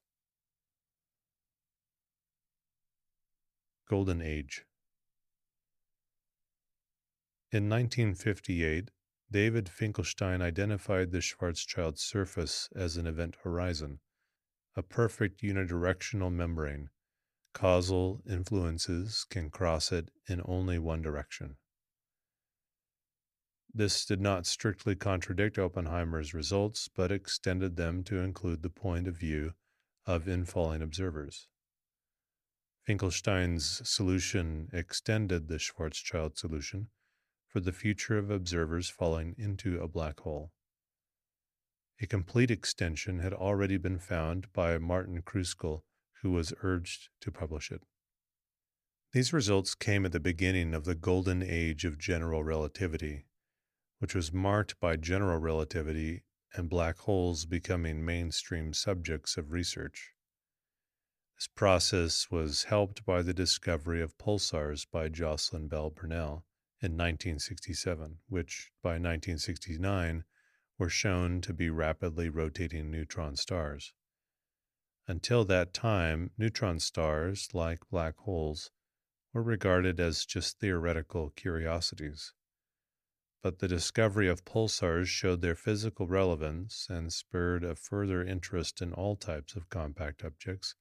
Golden 3.88 4.22
Age 4.22 4.66
In 7.52 7.70
1958, 7.70 8.90
David 9.30 9.70
Finkelstein 9.70 10.42
identified 10.42 11.12
the 11.12 11.20
Schwarzschild 11.20 12.00
surface 12.00 12.70
as 12.76 12.98
an 12.98 13.06
event 13.06 13.38
horizon, 13.44 14.00
a 14.76 14.82
perfect 14.82 15.44
unidirectional 15.44 16.32
membrane. 16.32 16.90
Causal 17.54 18.24
influences 18.28 19.28
can 19.30 19.52
cross 19.52 19.92
it 19.92 20.10
in 20.28 20.42
only 20.46 20.80
one 20.80 21.04
direction. 21.04 21.58
This 23.76 24.06
did 24.06 24.22
not 24.22 24.46
strictly 24.46 24.96
contradict 24.96 25.58
Oppenheimer's 25.58 26.34
results, 26.34 26.88
but 26.88 27.12
extended 27.12 27.76
them 27.76 28.04
to 28.04 28.20
include 28.20 28.62
the 28.62 28.70
point 28.70 29.08
of 29.08 29.18
view 29.18 29.54
of 30.06 30.26
infalling 30.26 30.84
observers. 30.84 31.48
Finkelstein's 32.84 33.82
solution 33.90 34.70
extended 34.74 35.48
the 35.48 35.58
Schwarzschild 35.58 36.38
solution 36.38 36.90
for 37.48 37.62
the 37.62 37.72
future 37.72 38.18
of 38.18 38.30
observers 38.30 38.90
falling 38.90 39.34
into 39.38 39.80
a 39.82 39.88
black 39.88 40.20
hole. 40.20 40.52
A 42.02 42.06
complete 42.06 42.52
extension 42.52 43.20
had 43.20 43.34
already 43.34 43.78
been 43.78 44.00
found 44.00 44.52
by 44.54 44.78
Martin 44.78 45.22
Kruskal, 45.22 45.84
who 46.22 46.32
was 46.32 46.54
urged 46.62 47.10
to 47.22 47.32
publish 47.32 47.72
it. 47.72 47.82
These 49.14 49.32
results 49.32 49.74
came 49.74 50.06
at 50.06 50.12
the 50.12 50.20
beginning 50.20 50.74
of 50.74 50.84
the 50.84 50.96
golden 50.96 51.42
age 51.42 51.86
of 51.86 51.98
general 51.98 52.44
relativity, 52.44 53.26
which 54.00 54.16
was 54.16 54.34
marked 54.34 54.80
by 54.80 54.96
general 54.96 55.40
relativity 55.40 56.24
and 56.54 56.70
black 56.70 56.98
holes 57.00 57.46
becoming 57.46 58.06
mainstream 58.06 58.74
subjects 58.74 59.38
of 59.38 59.52
research. 59.52 60.14
This 61.36 61.48
process 61.48 62.30
was 62.30 62.66
helped 62.66 63.06
by 63.06 63.22
the 63.22 63.34
discovery 63.34 64.02
of 64.02 64.18
pulsars 64.18 64.86
by 64.90 65.10
Jocelyn 65.10 65.68
Bell 65.68 65.90
Burnell 65.90 66.46
in 66.80 66.92
1967, 66.94 68.20
which 68.28 68.72
by 68.82 68.92
1969 68.92 70.26
were 70.78 70.90
shown 70.90 71.42
to 71.42 71.54
be 71.54 71.70
rapidly 71.70 72.30
rotating 72.30 72.92
neutron 72.92 73.36
stars. 73.36 73.94
Until 75.08 75.44
that 75.46 75.74
time, 75.74 76.32
neutron 76.38 76.80
stars, 76.80 77.50
like 77.54 77.90
black 77.90 78.18
holes, 78.18 78.72
were 79.34 79.44
regarded 79.44 80.00
as 80.00 80.26
just 80.26 80.60
theoretical 80.60 81.32
curiosities 81.32 82.34
but 83.44 83.60
the 83.60 83.68
discovery 83.68 84.30
of 84.30 84.46
pulsars 84.46 85.08
showed 85.08 85.42
their 85.42 85.54
physical 85.54 86.08
relevance 86.08 86.88
and 86.90 87.12
spurred 87.12 87.62
a 87.62 87.76
further 87.76 88.24
interest 88.24 88.82
in 88.82 88.94
all 88.94 89.18
types 89.18 89.54
of 89.54 89.70
compact 89.70 90.24
objects 90.24 90.76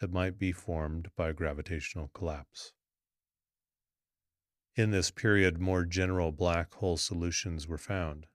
that 0.00 0.12
might 0.12 0.36
be 0.36 0.50
formed 0.50 1.08
by 1.16 1.30
gravitational 1.30 2.10
collapse. 2.12 2.72
In 4.74 4.90
this 4.90 5.12
period, 5.12 5.60
more 5.60 5.84
general 5.84 6.32
black 6.32 6.74
hole 6.74 6.96
solutions 6.96 7.68
were 7.68 7.78
found. 7.78 8.26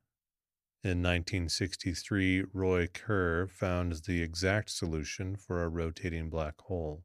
In 0.81 1.03
1963, 1.03 2.45
Roy 2.53 2.87
Kerr 2.87 3.47
found 3.47 4.03
the 4.05 4.21
exact 4.21 4.69
solution 4.69 5.35
for 5.35 5.61
a 5.61 5.67
rotating 5.67 6.29
black 6.29 6.61
hole. 6.61 7.03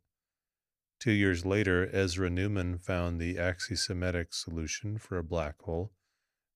Two 1.00 1.10
years 1.10 1.44
later, 1.44 1.90
Ezra 1.92 2.30
Newman 2.30 2.78
found 2.78 3.20
the 3.20 3.34
axisymmetric 3.34 4.32
solution 4.32 4.98
for 4.98 5.18
a 5.18 5.24
black 5.24 5.60
hole 5.62 5.90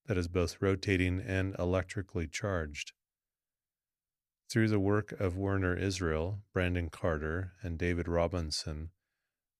that 0.07 0.17
is 0.17 0.27
both 0.27 0.61
rotating 0.61 1.19
and 1.19 1.55
electrically 1.59 2.27
charged. 2.27 2.93
Through 4.49 4.69
the 4.69 4.79
work 4.79 5.11
of 5.19 5.37
Werner 5.37 5.75
Israel, 5.75 6.41
Brandon 6.53 6.89
Carter, 6.89 7.53
and 7.61 7.77
David 7.77 8.07
Robinson, 8.07 8.91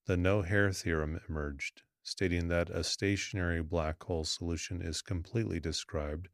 the 0.05 0.15
no 0.15 0.41
hair 0.41 0.71
theorem 0.71 1.19
emerged, 1.27 1.81
stating 2.01 2.47
that 2.47 2.69
a 2.69 2.83
stationary 2.83 3.61
black 3.61 4.01
hole 4.03 4.23
solution 4.23 4.81
is 4.81 5.01
completely 5.01 5.59
described 5.59 6.29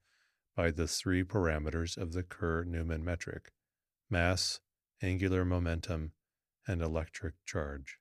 by 0.55 0.69
the 0.69 0.87
three 0.87 1.23
parameters 1.23 1.97
of 1.97 2.13
the 2.13 2.21
Kerr 2.21 2.63
Newman 2.63 3.03
metric 3.03 3.51
mass, 4.09 4.59
angular 5.01 5.43
momentum, 5.43 6.11
and 6.67 6.83
electric 6.83 7.33
charge. 7.45 7.97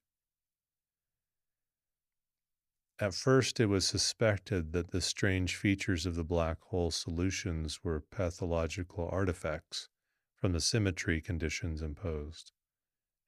At 3.03 3.15
first, 3.15 3.59
it 3.59 3.67
was 3.67 3.85
suspected 3.85 4.71
that 4.71 4.93
the 4.93 5.01
strange 5.01 5.57
features 5.57 6.07
of 6.07 6.15
the 6.15 6.23
black 6.23 6.61
hole 6.61 6.93
solutions 6.93 7.83
were 7.83 7.99
pathological 7.99 9.09
artifacts 9.09 9.89
from 10.37 10.53
the 10.53 10.61
symmetry 10.61 11.21
conditions 11.21 11.83
imposed, 11.83 12.53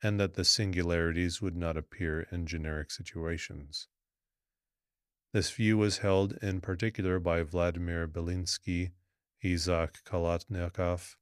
and 0.01 0.21
that 0.21 0.35
the 0.35 0.45
singularities 0.45 1.43
would 1.43 1.57
not 1.57 1.77
appear 1.77 2.21
in 2.31 2.47
generic 2.47 2.93
situations. 2.93 3.89
This 5.33 5.51
view 5.51 5.77
was 5.77 5.99
held 5.99 6.35
in 6.35 6.61
particular 6.61 7.19
by 7.19 7.43
Vladimir 7.43 8.07
Belinsky, 8.07 8.93
Isaac 9.45 10.05
Khalatnikov, 10.05 11.17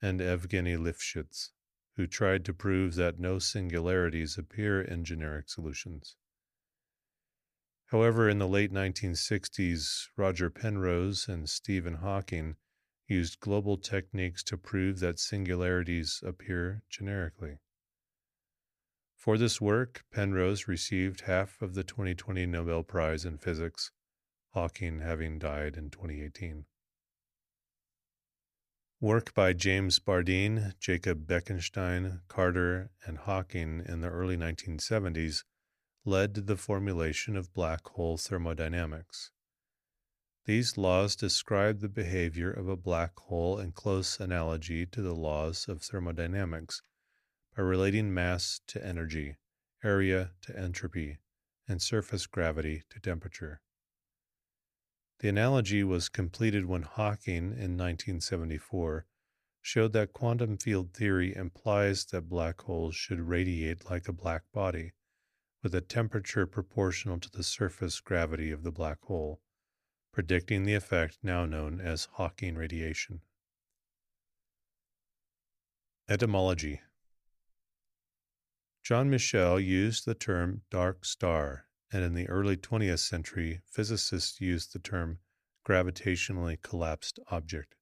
and 0.00 0.18
Evgeny 0.18 0.76
Lifshitz, 0.76 1.52
who 1.94 2.08
tried 2.08 2.44
to 2.46 2.52
prove 2.52 2.96
that 2.96 3.20
no 3.20 3.38
singularities 3.38 4.36
appear 4.36 4.82
in 4.82 5.04
generic 5.04 5.48
solutions. 5.48 6.16
However, 7.92 8.26
in 8.26 8.38
the 8.38 8.48
late 8.48 8.72
1960s, 8.72 10.08
Roger 10.16 10.48
Penrose 10.48 11.28
and 11.28 11.46
Stephen 11.46 11.96
Hawking 11.96 12.56
used 13.06 13.38
global 13.38 13.76
techniques 13.76 14.42
to 14.44 14.56
prove 14.56 14.98
that 15.00 15.18
singularities 15.18 16.22
appear 16.24 16.84
generically. 16.88 17.58
For 19.14 19.36
this 19.36 19.60
work, 19.60 20.06
Penrose 20.10 20.66
received 20.66 21.20
half 21.26 21.60
of 21.60 21.74
the 21.74 21.84
2020 21.84 22.46
Nobel 22.46 22.82
Prize 22.82 23.26
in 23.26 23.36
Physics, 23.36 23.90
Hawking 24.54 25.00
having 25.00 25.38
died 25.38 25.76
in 25.76 25.90
2018. 25.90 26.64
Work 29.02 29.34
by 29.34 29.52
James 29.52 29.98
Bardeen, 29.98 30.72
Jacob 30.80 31.26
Bekenstein, 31.26 32.22
Carter, 32.26 32.90
and 33.04 33.18
Hawking 33.18 33.84
in 33.86 34.00
the 34.00 34.08
early 34.08 34.38
1970s 34.38 35.42
led 36.04 36.34
to 36.34 36.40
the 36.40 36.56
formulation 36.56 37.36
of 37.36 37.54
black 37.54 37.86
hole 37.88 38.16
thermodynamics. 38.16 39.30
These 40.44 40.76
laws 40.76 41.14
describe 41.14 41.78
the 41.78 41.88
behavior 41.88 42.50
of 42.50 42.68
a 42.68 42.76
black 42.76 43.16
hole 43.16 43.60
in 43.60 43.70
close 43.70 44.18
analogy 44.18 44.84
to 44.86 45.00
the 45.00 45.14
laws 45.14 45.68
of 45.68 45.82
thermodynamics 45.82 46.82
by 47.56 47.62
relating 47.62 48.12
mass 48.12 48.60
to 48.66 48.84
energy, 48.84 49.36
area 49.84 50.32
to 50.42 50.58
entropy, 50.58 51.18
and 51.68 51.80
surface 51.80 52.26
gravity 52.26 52.82
to 52.90 52.98
temperature. 52.98 53.60
The 55.20 55.28
analogy 55.28 55.84
was 55.84 56.08
completed 56.08 56.64
when 56.64 56.82
Hawking 56.82 57.52
in 57.52 57.78
1974 57.78 59.06
showed 59.60 59.92
that 59.92 60.12
quantum 60.12 60.58
field 60.58 60.92
theory 60.92 61.36
implies 61.36 62.04
that 62.06 62.28
black 62.28 62.60
holes 62.62 62.96
should 62.96 63.20
radiate 63.20 63.88
like 63.88 64.08
a 64.08 64.12
black 64.12 64.42
body, 64.52 64.94
with 65.62 65.74
a 65.74 65.80
temperature 65.80 66.46
proportional 66.46 67.18
to 67.18 67.30
the 67.30 67.42
surface 67.42 68.00
gravity 68.00 68.50
of 68.50 68.62
the 68.62 68.72
black 68.72 69.00
hole, 69.02 69.40
predicting 70.12 70.64
the 70.64 70.74
effect 70.74 71.18
now 71.22 71.46
known 71.46 71.80
as 71.80 72.08
Hawking 72.12 72.56
radiation. 72.56 73.20
Etymology 76.08 76.80
John 78.82 79.08
Michell 79.08 79.60
used 79.60 80.04
the 80.04 80.14
term 80.14 80.62
dark 80.68 81.04
star, 81.04 81.66
and 81.92 82.02
in 82.02 82.14
the 82.14 82.28
early 82.28 82.56
20th 82.56 82.98
century, 82.98 83.60
physicists 83.64 84.40
used 84.40 84.72
the 84.72 84.80
term 84.80 85.20
gravitationally 85.64 86.60
collapsed 86.60 87.20
object. 87.30 87.76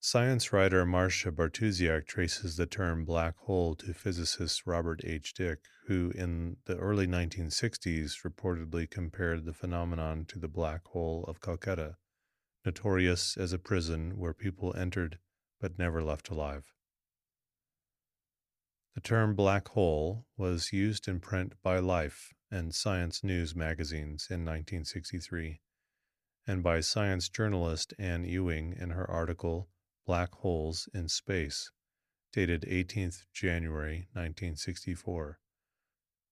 Science 0.00 0.52
writer 0.52 0.86
Marcia 0.86 1.32
Bartusiak 1.32 2.06
traces 2.06 2.56
the 2.56 2.66
term 2.66 3.04
black 3.04 3.36
hole 3.36 3.74
to 3.74 3.92
physicist 3.92 4.64
Robert 4.64 5.00
H. 5.02 5.34
Dicke, 5.34 5.66
who 5.88 6.12
in 6.14 6.56
the 6.66 6.76
early 6.76 7.08
1960s 7.08 8.22
reportedly 8.24 8.88
compared 8.88 9.44
the 9.44 9.52
phenomenon 9.52 10.24
to 10.26 10.38
the 10.38 10.46
black 10.46 10.86
hole 10.86 11.24
of 11.26 11.40
Calcutta, 11.40 11.96
notorious 12.64 13.36
as 13.36 13.52
a 13.52 13.58
prison 13.58 14.16
where 14.16 14.32
people 14.32 14.72
entered 14.76 15.18
but 15.60 15.80
never 15.80 16.00
left 16.00 16.28
alive. 16.30 16.72
The 18.94 19.00
term 19.00 19.34
black 19.34 19.66
hole 19.66 20.26
was 20.36 20.72
used 20.72 21.08
in 21.08 21.18
print 21.18 21.54
by 21.60 21.80
Life 21.80 22.32
and 22.52 22.72
Science 22.72 23.24
News 23.24 23.56
magazines 23.56 24.28
in 24.30 24.44
1963, 24.44 25.60
and 26.46 26.62
by 26.62 26.78
science 26.80 27.28
journalist 27.28 27.94
Anne 27.98 28.24
Ewing 28.24 28.76
in 28.78 28.90
her 28.90 29.08
article 29.10 29.68
Black 30.08 30.32
Holes 30.36 30.88
in 30.94 31.06
Space, 31.06 31.70
dated 32.32 32.62
18th 32.62 33.26
January 33.34 34.08
1964, 34.14 35.38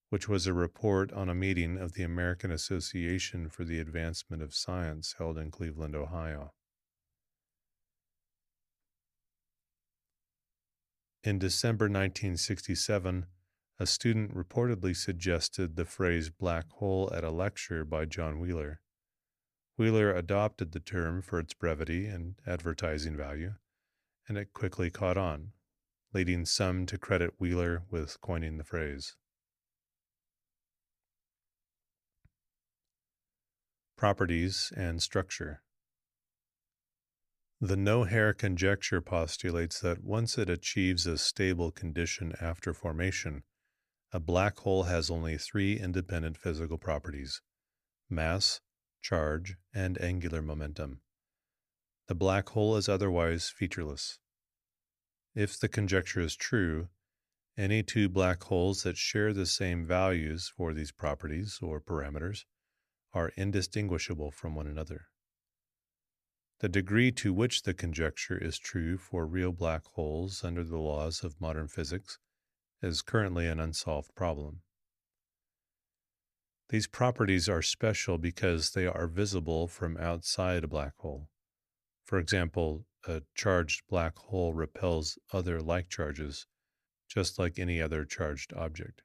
which 0.09 0.27
was 0.31 0.47
a 0.47 0.55
report 0.55 1.13
on 1.13 1.29
a 1.29 1.35
meeting 1.35 1.77
of 1.77 1.93
the 1.93 2.03
American 2.03 2.51
Association 2.51 3.51
for 3.51 3.65
the 3.65 3.79
Advancement 3.79 4.43
of 4.43 4.55
Science 4.55 5.17
held 5.19 5.37
in 5.37 5.51
Cleveland, 5.51 5.95
Ohio. 5.95 6.55
In 11.23 11.39
December 11.39 11.85
1967, 11.85 13.27
a 13.79 13.87
student 13.87 14.35
reportedly 14.35 14.97
suggested 14.97 15.77
the 15.77 15.85
phrase 15.85 16.31
black 16.31 16.71
hole 16.71 17.13
at 17.13 17.25
a 17.25 17.31
lecture 17.31 17.85
by 17.85 18.07
John 18.07 18.41
Wheeler. 18.41 18.81
Wheeler 19.77 20.15
adopted 20.15 20.73
the 20.73 20.81
term 20.81 21.21
for 21.21 21.39
its 21.39 21.53
brevity 21.53 22.07
and 22.07 22.37
advertising 22.47 23.15
value, 23.15 23.53
and 24.29 24.37
it 24.37 24.53
quickly 24.53 24.91
caught 24.91 25.17
on, 25.17 25.53
leading 26.13 26.45
some 26.45 26.87
to 26.87 26.99
credit 26.99 27.35
Wheeler 27.39 27.83
with 27.91 28.21
coining 28.21 28.59
the 28.59 28.65
phrase. 28.65 29.17
Properties 33.97 34.73
and 34.77 35.03
structure. 35.03 35.63
The 37.61 37.77
no 37.77 38.05
hair 38.05 38.35
conjecture 38.35 39.01
postulates 39.01 39.81
that 39.81 40.05
once 40.05 40.37
it 40.37 40.51
achieves 40.51 41.07
a 41.07 41.17
stable 41.17 41.71
condition 41.71 42.35
after 42.39 42.75
formation, 42.75 43.45
a 44.13 44.21
black 44.21 44.59
hole 44.59 44.85
has 44.85 45.11
only 45.11 45.39
three 45.39 45.79
independent 45.81 46.37
physical 46.37 46.77
properties 46.77 47.41
mass, 48.11 48.61
charge, 49.01 49.57
and 49.75 50.01
angular 50.01 50.43
momentum. 50.43 51.01
The 52.09 52.15
black 52.15 52.51
hole 52.51 52.77
is 52.77 52.89
otherwise 52.89 53.49
featureless. 53.49 54.19
If 55.35 55.59
the 55.59 55.69
conjecture 55.69 56.21
is 56.21 56.37
true, 56.37 56.89
any 57.59 57.83
two 57.83 58.09
black 58.09 58.45
holes 58.45 58.85
that 58.85 58.97
share 58.97 59.33
the 59.33 59.47
same 59.47 59.85
values 59.85 60.53
for 60.57 60.73
these 60.73 60.93
properties 60.93 61.59
or 61.61 61.81
parameters 61.81 62.45
are 63.13 63.33
indistinguishable 63.37 64.31
from 64.31 64.55
one 64.55 64.67
another. 64.67 65.07
The 66.61 66.69
degree 66.69 67.11
to 67.13 67.35
which 67.35 67.63
the 67.63 67.75
conjecture 67.75 68.39
is 68.39 68.59
true 68.59 68.99
for 68.99 69.27
real 69.27 69.53
black 69.53 69.85
holes 69.95 70.45
under 70.45 70.63
the 70.63 70.79
laws 70.79 71.25
of 71.25 71.41
modern 71.41 71.67
physics 71.67 72.19
is 72.83 73.03
currently 73.03 73.49
an 73.49 73.59
unsolved 73.59 74.15
problem. 74.15 74.61
These 76.69 76.87
properties 76.87 77.49
are 77.49 77.63
special 77.63 78.17
because 78.17 78.71
they 78.71 78.87
are 78.87 79.07
visible 79.07 79.67
from 79.67 79.97
outside 79.97 80.65
a 80.65 80.69
black 80.69 80.95
hole. 80.99 81.31
For 82.07 82.19
example, 82.19 82.87
a 83.07 83.23
charged 83.35 83.83
black 83.89 84.17
hole 84.17 84.55
repels 84.55 85.19
other 85.33 85.61
like 85.61 85.89
charges, 85.89 86.47
just 87.09 87.37
like 87.37 87.59
any 87.59 87.83
other 87.83 88.05
charged 88.05 88.53
object. 88.53 89.03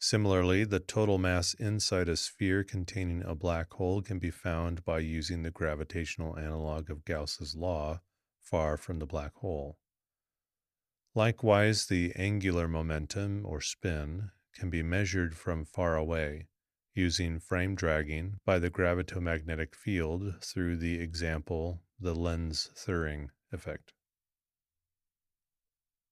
Similarly, 0.00 0.64
the 0.64 0.80
total 0.80 1.18
mass 1.18 1.54
inside 1.54 2.08
a 2.08 2.16
sphere 2.16 2.64
containing 2.64 3.22
a 3.22 3.36
black 3.36 3.72
hole 3.74 4.02
can 4.02 4.18
be 4.18 4.32
found 4.32 4.84
by 4.84 4.98
using 4.98 5.44
the 5.44 5.52
gravitational 5.52 6.36
analog 6.36 6.90
of 6.90 7.04
Gauss's 7.04 7.54
law 7.54 8.00
far 8.40 8.76
from 8.76 8.98
the 8.98 9.06
black 9.06 9.34
hole. 9.36 9.78
Likewise, 11.14 11.86
the 11.86 12.12
angular 12.16 12.66
momentum 12.66 13.46
or 13.46 13.60
spin 13.60 14.32
can 14.52 14.68
be 14.68 14.82
measured 14.82 15.36
from 15.36 15.64
far 15.64 15.94
away 15.94 16.48
using 16.94 17.38
frame 17.38 17.74
dragging 17.74 18.38
by 18.44 18.58
the 18.58 18.70
gravitomagnetic 18.70 19.74
field 19.74 20.34
through 20.42 20.76
the 20.76 21.00
example 21.00 21.82
the 21.98 22.14
Lense 22.14 22.70
Thirring 22.76 23.28
effect. 23.52 23.92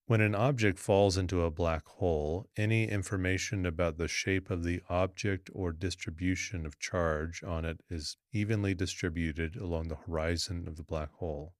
When 0.06 0.20
an 0.20 0.34
object 0.34 0.80
falls 0.80 1.16
into 1.16 1.42
a 1.42 1.52
black 1.52 1.86
hole, 1.86 2.48
any 2.56 2.88
information 2.88 3.64
about 3.64 3.96
the 3.96 4.08
shape 4.08 4.50
of 4.50 4.64
the 4.64 4.82
object 4.88 5.48
or 5.52 5.70
distribution 5.70 6.66
of 6.66 6.80
charge 6.80 7.44
on 7.44 7.64
it 7.64 7.80
is 7.88 8.16
evenly 8.32 8.74
distributed 8.74 9.54
along 9.54 9.86
the 9.86 9.94
horizon 9.94 10.66
of 10.66 10.76
the 10.76 10.82
black 10.82 11.12
hole 11.12 11.54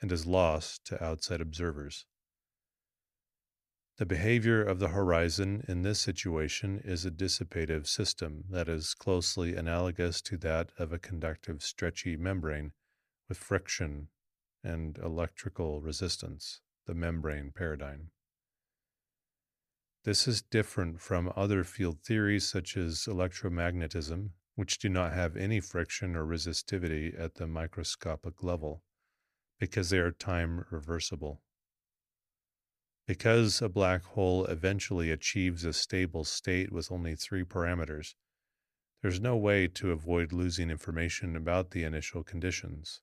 and 0.00 0.12
is 0.12 0.26
lost 0.26 0.84
to 0.84 1.02
outside 1.02 1.40
observers. 1.40 2.06
The 3.98 4.04
behavior 4.04 4.62
of 4.62 4.78
the 4.78 4.88
horizon 4.88 5.64
in 5.68 5.80
this 5.80 6.00
situation 6.00 6.82
is 6.84 7.06
a 7.06 7.10
dissipative 7.10 7.86
system 7.86 8.44
that 8.50 8.68
is 8.68 8.92
closely 8.92 9.56
analogous 9.56 10.20
to 10.22 10.36
that 10.38 10.70
of 10.78 10.92
a 10.92 10.98
conductive 10.98 11.62
stretchy 11.62 12.14
membrane 12.14 12.72
with 13.26 13.38
friction 13.38 14.08
and 14.62 14.98
electrical 14.98 15.80
resistance 15.80 16.60
the 16.84 16.94
membrane 16.94 17.52
paradigm. 17.52 18.10
This 20.04 20.28
is 20.28 20.42
different 20.42 21.00
from 21.00 21.32
other 21.34 21.64
field 21.64 22.02
theories 22.02 22.46
such 22.46 22.76
as 22.76 23.06
electromagnetism, 23.08 24.30
which 24.56 24.78
do 24.78 24.90
not 24.90 25.14
have 25.14 25.36
any 25.36 25.58
friction 25.58 26.14
or 26.14 26.24
resistivity 26.26 27.18
at 27.18 27.36
the 27.36 27.46
microscopic 27.46 28.42
level 28.42 28.82
because 29.58 29.88
they 29.88 29.98
are 29.98 30.12
time 30.12 30.66
reversible. 30.70 31.40
Because 33.06 33.62
a 33.62 33.68
black 33.68 34.02
hole 34.02 34.46
eventually 34.46 35.10
achieves 35.12 35.64
a 35.64 35.72
stable 35.72 36.24
state 36.24 36.72
with 36.72 36.90
only 36.90 37.14
three 37.14 37.44
parameters, 37.44 38.14
there's 39.00 39.20
no 39.20 39.36
way 39.36 39.68
to 39.68 39.92
avoid 39.92 40.32
losing 40.32 40.70
information 40.70 41.36
about 41.36 41.70
the 41.70 41.84
initial 41.84 42.24
conditions. 42.24 43.00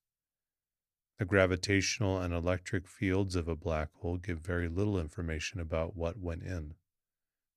The 1.20 1.26
gravitational 1.26 2.20
and 2.20 2.34
electric 2.34 2.88
fields 2.88 3.38
of 3.38 3.48
a 3.48 3.56
black 3.56 3.94
hole 3.94 4.18
give 4.18 4.40
very 4.40 4.68
little 4.68 5.00
information 5.00 5.62
about 5.62 5.96
what 5.96 6.20
went 6.20 6.44
in. 6.44 6.76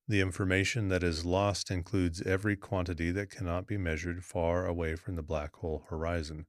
The 0.06 0.20
information 0.20 0.86
that 0.88 1.02
is 1.02 1.24
lost 1.24 1.70
includes 1.72 2.22
every 2.22 2.54
quantity 2.54 3.10
that 3.10 3.30
cannot 3.30 3.66
be 3.66 3.76
measured 3.76 4.24
far 4.24 4.66
away 4.66 4.94
from 4.94 5.16
the 5.16 5.22
black 5.22 5.56
hole 5.56 5.84
horizon, 5.88 6.46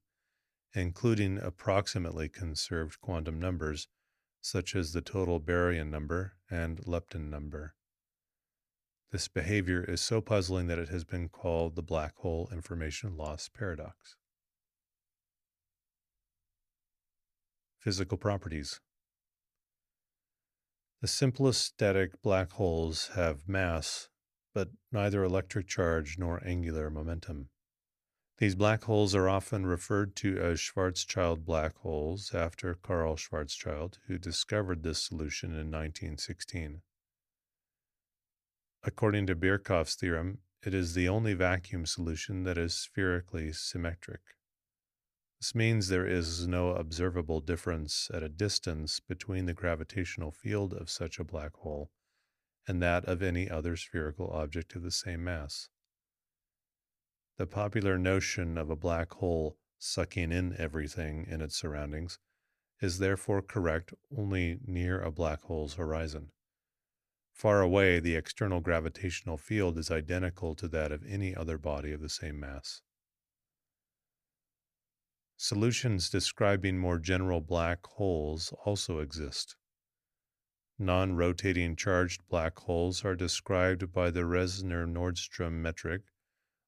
including 0.75 1.39
approximately 1.39 2.29
conserved 2.29 3.01
quantum 3.01 3.39
numbers 3.39 3.87
such 4.41 4.75
as 4.75 4.93
the 4.93 5.01
total 5.01 5.39
baryon 5.39 5.89
number 5.89 6.33
and 6.49 6.79
lepton 6.85 7.29
number. 7.29 7.75
This 9.11 9.27
behavior 9.27 9.83
is 9.83 10.01
so 10.01 10.19
puzzling 10.19 10.67
that 10.67 10.79
it 10.79 10.89
has 10.89 11.05
been 11.05 11.29
called 11.29 11.75
the 11.75 11.81
black 11.81 12.15
hole 12.17 12.49
information 12.51 13.15
loss 13.15 13.49
paradox. 13.49 14.15
Physical 17.79 18.17
properties. 18.17 18.81
The 21.01 21.07
simplest 21.07 21.63
static 21.63 22.21
black 22.21 22.51
holes 22.51 23.11
have 23.15 23.47
mass, 23.47 24.09
but 24.53 24.69
neither 24.91 25.23
electric 25.23 25.67
charge 25.67 26.17
nor 26.17 26.45
angular 26.45 26.89
momentum. 26.89 27.49
These 28.37 28.53
black 28.53 28.83
holes 28.83 29.15
are 29.15 29.27
often 29.27 29.65
referred 29.65 30.15
to 30.17 30.37
as 30.37 30.59
Schwarzschild 30.59 31.43
black 31.43 31.75
holes 31.77 32.35
after 32.35 32.75
Karl 32.75 33.15
Schwarzschild, 33.15 33.97
who 34.05 34.19
discovered 34.19 34.83
this 34.83 35.01
solution 35.01 35.51
in 35.51 35.71
1916. 35.71 36.81
According 38.83 39.25
to 39.25 39.35
Birkhoff's 39.35 39.95
theorem, 39.95 40.37
it 40.63 40.75
is 40.75 40.93
the 40.93 41.09
only 41.09 41.33
vacuum 41.33 41.87
solution 41.87 42.43
that 42.43 42.59
is 42.59 42.75
spherically 42.75 43.51
symmetric. 43.53 44.21
This 45.39 45.55
means 45.55 45.87
there 45.87 46.07
is 46.07 46.47
no 46.47 46.75
observable 46.75 47.41
difference 47.41 48.11
at 48.13 48.21
a 48.21 48.29
distance 48.29 48.99
between 48.99 49.47
the 49.47 49.53
gravitational 49.53 50.31
field 50.31 50.73
of 50.73 50.91
such 50.91 51.19
a 51.19 51.23
black 51.23 51.55
hole 51.57 51.89
and 52.67 52.83
that 52.83 53.05
of 53.05 53.23
any 53.23 53.49
other 53.49 53.75
spherical 53.75 54.29
object 54.29 54.75
of 54.75 54.83
the 54.83 54.91
same 54.91 55.23
mass. 55.23 55.69
The 57.37 57.45
popular 57.45 57.99
notion 57.99 58.57
of 58.57 58.71
a 58.71 58.75
black 58.75 59.13
hole 59.13 59.57
sucking 59.77 60.31
in 60.31 60.55
everything 60.59 61.25
in 61.29 61.41
its 61.41 61.55
surroundings 61.55 62.17
is 62.81 62.97
therefore 62.97 63.43
correct 63.43 63.93
only 64.15 64.59
near 64.65 64.99
a 64.99 65.11
black 65.11 65.41
hole's 65.43 65.75
horizon. 65.75 66.31
Far 67.31 67.61
away, 67.61 67.99
the 67.99 68.15
external 68.15 68.59
gravitational 68.59 69.37
field 69.37 69.77
is 69.77 69.91
identical 69.91 70.55
to 70.55 70.67
that 70.69 70.91
of 70.91 71.05
any 71.05 71.35
other 71.35 71.59
body 71.59 71.91
of 71.91 72.01
the 72.01 72.09
same 72.09 72.39
mass. 72.39 72.81
Solutions 75.35 76.09
describing 76.09 76.79
more 76.79 76.97
general 76.97 77.41
black 77.41 77.85
holes 77.85 78.51
also 78.65 78.97
exist. 78.97 79.55
Non 80.79 81.15
rotating 81.15 81.75
charged 81.75 82.27
black 82.27 82.57
holes 82.57 83.05
are 83.05 83.15
described 83.15 83.91
by 83.91 84.09
the 84.09 84.25
Reissner 84.25 84.87
Nordstrom 84.87 85.61
metric, 85.61 86.01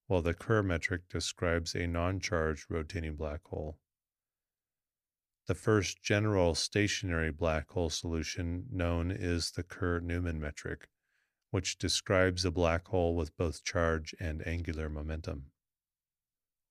while 0.10 0.24
the 0.24 0.34
Kerr 0.34 0.64
metric 0.64 1.08
describes 1.08 1.76
a 1.76 1.86
non 1.86 2.20
charged 2.20 2.66
rotating 2.68 3.16
black 3.16 3.44
hole. 3.46 3.78
The 5.46 5.54
first 5.54 6.02
general 6.02 6.56
stationary 6.56 7.32
black 7.32 7.70
hole 7.70 7.92
solution 7.92 8.66
known 8.72 9.12
is 9.12 9.52
the 9.52 9.62
Kerr 9.62 10.00
Newman 10.00 10.40
metric, 10.40 10.88
which 11.52 11.78
describes 11.78 12.44
a 12.44 12.50
black 12.50 12.88
hole 12.88 13.16
with 13.16 13.38
both 13.38 13.64
charge 13.64 14.16
and 14.20 14.46
angular 14.48 14.90
momentum. 14.90 15.52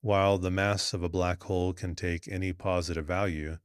While 0.00 0.38
the 0.38 0.50
mass 0.50 0.92
of 0.92 1.04
a 1.04 1.08
black 1.08 1.44
hole 1.44 1.72
can 1.72 1.94
take 1.94 2.26
any 2.26 2.52
positive 2.52 3.06
value, 3.06 3.58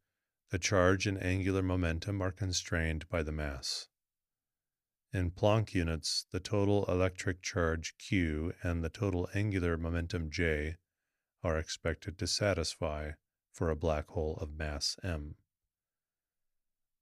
the 0.52 0.60
charge 0.60 1.08
and 1.08 1.20
angular 1.20 1.64
momentum 1.64 2.22
are 2.22 2.32
constrained 2.32 3.10
by 3.10 3.24
the 3.24 3.32
mass. 3.32 3.88
In 5.14 5.30
Planck 5.30 5.76
units, 5.76 6.26
the 6.32 6.40
total 6.40 6.86
electric 6.86 7.44
charge 7.44 7.96
Q 8.00 8.54
and 8.64 8.84
the 8.84 8.90
total 8.90 9.30
angular 9.36 9.78
momentum 9.78 10.32
J 10.32 10.78
are 11.44 11.60
expected 11.60 12.18
to 12.18 12.26
satisfy 12.26 13.12
for 13.52 13.70
a 13.70 13.76
black 13.76 14.08
hole 14.08 14.40
of 14.42 14.58
mass 14.58 14.98
m. 15.04 15.36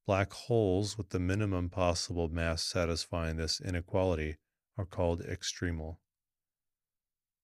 Black 0.06 0.34
holes 0.34 0.98
with 0.98 1.12
the 1.12 1.22
minimum 1.22 1.70
possible 1.70 2.28
mass 2.28 2.66
satisfying 2.66 3.38
this 3.38 3.62
inequality 3.62 4.40
are 4.78 4.86
called 4.86 5.22
extremal. 5.22 6.00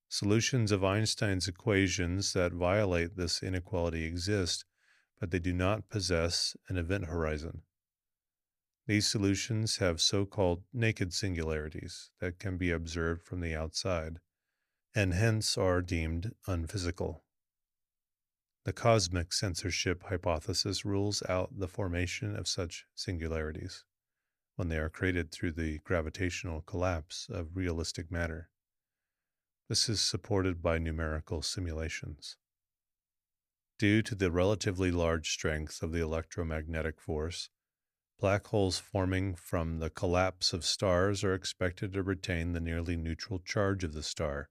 Solutions 0.09 0.73
of 0.73 0.83
Einstein's 0.83 1.47
equations 1.47 2.33
that 2.33 2.51
violate 2.51 3.15
this 3.15 3.41
inequality 3.41 4.03
exist, 4.03 4.65
but 5.17 5.31
they 5.31 5.39
do 5.39 5.53
not 5.53 5.87
possess 5.87 6.57
an 6.67 6.75
event 6.75 7.05
horizon. 7.05 7.61
These 8.87 9.05
solutions 9.05 9.77
have 9.77 9.99
so 9.99 10.25
called 10.25 10.63
naked 10.71 11.13
singularities 11.13 12.09
that 12.21 12.39
can 12.39 12.57
be 12.57 12.71
observed 12.71 13.21
from 13.21 13.41
the 13.41 13.53
outside, 13.53 14.19
and 14.95 15.13
hence 15.13 15.57
are 15.57 15.81
deemed 15.81 16.33
unphysical. 16.47 17.25
The 18.63 18.71
cosmic 18.71 19.33
censorship 19.33 20.03
hypothesis 20.03 20.85
rules 20.85 21.21
out 21.27 21.59
the 21.59 21.67
formation 21.67 22.33
of 22.33 22.47
such 22.47 22.85
singularities 22.95 23.83
when 24.55 24.69
they 24.69 24.77
are 24.77 24.89
created 24.89 25.31
through 25.31 25.51
the 25.51 25.79
gravitational 25.79 26.61
collapse 26.61 27.27
of 27.29 27.57
realistic 27.57 28.09
matter. 28.09 28.49
This 29.67 29.89
is 29.89 29.99
supported 29.99 30.61
by 30.61 30.77
numerical 30.77 31.41
simulations. 31.41 32.37
Due 33.77 34.01
to 34.01 34.15
the 34.15 34.31
relatively 34.31 34.91
large 34.91 35.29
strength 35.29 35.83
of 35.83 35.91
the 35.91 36.01
electromagnetic 36.01 37.01
force, 37.01 37.49
black 38.19 38.47
holes 38.47 38.77
forming 38.79 39.35
from 39.35 39.79
the 39.79 39.89
collapse 39.89 40.53
of 40.53 40.65
stars 40.65 41.23
are 41.23 41.33
expected 41.33 41.93
to 41.93 42.03
retain 42.03 42.53
the 42.53 42.59
nearly 42.59 42.97
neutral 42.97 43.39
charge 43.39 43.83
of 43.83 43.93
the 43.93 44.03
star 44.03 44.49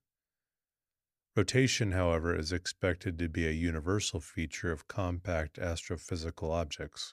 Rotation, 1.37 1.93
however, 1.93 2.35
is 2.35 2.51
expected 2.51 3.19
to 3.19 3.29
be 3.29 3.47
a 3.47 3.51
universal 3.51 4.21
feature 4.21 4.73
of 4.73 4.89
compact 4.89 5.59
astrophysical 5.59 6.51
objects. 6.51 7.13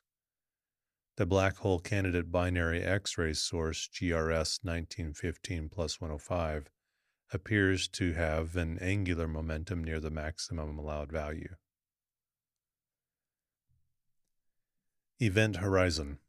The 1.17 1.25
black 1.25 1.57
hole 1.57 1.79
candidate 1.79 2.31
binary 2.31 2.81
X 2.81 3.17
ray 3.17 3.33
source 3.33 3.89
GRS 3.89 4.63
1915 4.63 5.67
plus 5.67 5.99
105 5.99 6.69
appears 7.33 7.89
to 7.89 8.13
have 8.13 8.55
an 8.55 8.79
angular 8.79 9.27
momentum 9.27 9.83
near 9.83 9.99
the 9.99 10.09
maximum 10.09 10.79
allowed 10.79 11.11
value. 11.11 11.55
Event 15.19 15.57
Horizon 15.57 16.19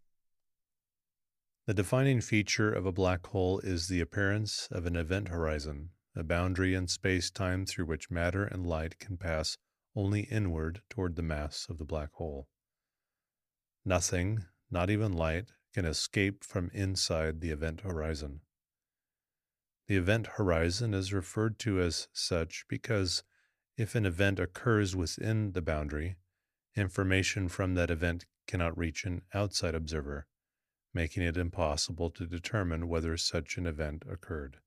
The 1.66 1.72
defining 1.72 2.20
feature 2.20 2.70
of 2.70 2.84
a 2.84 2.92
black 2.92 3.26
hole 3.28 3.58
is 3.60 3.88
the 3.88 4.02
appearance 4.02 4.68
of 4.70 4.84
an 4.84 4.96
event 4.96 5.28
horizon, 5.28 5.92
a 6.14 6.22
boundary 6.22 6.74
in 6.74 6.88
space 6.88 7.30
time 7.30 7.64
through 7.64 7.86
which 7.86 8.10
matter 8.10 8.44
and 8.44 8.66
light 8.66 8.98
can 8.98 9.16
pass 9.16 9.56
only 9.96 10.24
inward 10.24 10.82
toward 10.90 11.16
the 11.16 11.22
mass 11.22 11.66
of 11.70 11.78
the 11.78 11.84
black 11.86 12.12
hole. 12.12 12.48
Nothing, 13.82 14.44
not 14.70 14.90
even 14.90 15.14
light, 15.14 15.52
can 15.72 15.86
escape 15.86 16.44
from 16.44 16.70
inside 16.74 17.40
the 17.40 17.50
event 17.50 17.80
horizon. 17.80 18.42
The 19.86 19.96
event 19.96 20.26
horizon 20.36 20.92
is 20.92 21.14
referred 21.14 21.58
to 21.60 21.80
as 21.80 22.08
such 22.12 22.66
because 22.68 23.22
if 23.78 23.94
an 23.94 24.04
event 24.04 24.38
occurs 24.38 24.94
within 24.94 25.52
the 25.52 25.62
boundary, 25.62 26.16
information 26.76 27.48
from 27.48 27.74
that 27.74 27.90
event 27.90 28.26
cannot 28.46 28.76
reach 28.76 29.04
an 29.04 29.22
outside 29.32 29.74
observer, 29.74 30.26
making 30.94 31.22
it 31.22 31.36
impossible 31.36 32.08
to 32.10 32.26
determine 32.26 32.88
whether 32.88 33.16
such 33.16 33.56
an 33.58 33.66
event 33.66 34.04
occurred 34.08 34.58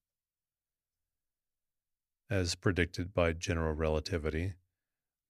as 2.29 2.55
predicted 2.55 3.13
by 3.13 3.33
general 3.33 3.73
relativity, 3.73 4.53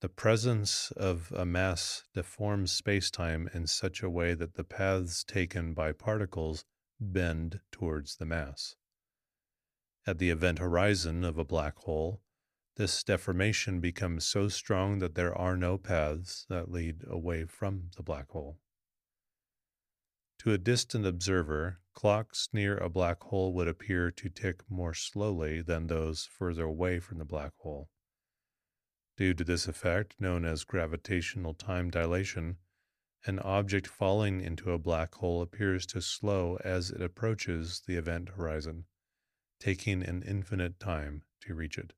the 0.01 0.09
presence 0.09 0.91
of 0.91 1.31
a 1.35 1.45
mass 1.45 2.03
deforms 2.13 2.79
spacetime 2.79 3.53
in 3.53 3.67
such 3.67 4.01
a 4.01 4.09
way 4.09 4.33
that 4.33 4.55
the 4.55 4.63
paths 4.63 5.23
taken 5.23 5.73
by 5.73 5.91
particles 5.91 6.65
bend 6.99 7.59
towards 7.71 8.15
the 8.15 8.25
mass. 8.25 8.75
At 10.05 10.19
the 10.19 10.29
event 10.29 10.59
horizon 10.59 11.23
of 11.23 11.37
a 11.37 11.45
black 11.45 11.77
hole, 11.79 12.21
this 12.77 13.03
deformation 13.03 13.79
becomes 13.79 14.25
so 14.25 14.47
strong 14.47 14.99
that 14.99 15.15
there 15.15 15.35
are 15.35 15.57
no 15.57 15.77
paths 15.77 16.45
that 16.49 16.71
lead 16.71 17.03
away 17.07 17.45
from 17.45 17.89
the 17.95 18.03
black 18.03 18.29
hole. 18.29 18.59
To 20.39 20.53
a 20.53 20.57
distant 20.57 21.05
observer, 21.05 21.79
clocks 21.93 22.49
near 22.53 22.77
a 22.77 22.89
black 22.89 23.23
hole 23.23 23.53
would 23.53 23.67
appear 23.67 24.11
to 24.11 24.29
tick 24.29 24.61
more 24.69 24.93
slowly 24.93 25.61
than 25.61 25.87
those 25.87 26.25
further 26.25 26.63
away 26.63 26.99
from 26.99 27.17
the 27.17 27.25
black 27.25 27.53
hole. 27.57 27.89
Due 29.17 29.33
to 29.33 29.43
this 29.43 29.67
effect, 29.67 30.13
known 30.19 30.45
as 30.45 30.63
gravitational 30.63 31.55
time 31.55 31.89
dilation, 31.89 32.57
an 33.25 33.39
object 33.39 33.87
falling 33.87 34.39
into 34.39 34.71
a 34.71 34.77
black 34.77 35.15
hole 35.15 35.41
appears 35.41 35.87
to 35.87 36.01
slow 36.01 36.57
as 36.57 36.91
it 36.91 37.01
approaches 37.01 37.81
the 37.87 37.95
event 37.95 38.29
horizon, 38.29 38.85
taking 39.59 40.03
an 40.03 40.21
infinite 40.21 40.79
time 40.79 41.23
to 41.41 41.55
reach 41.55 41.79
it. 41.79 41.93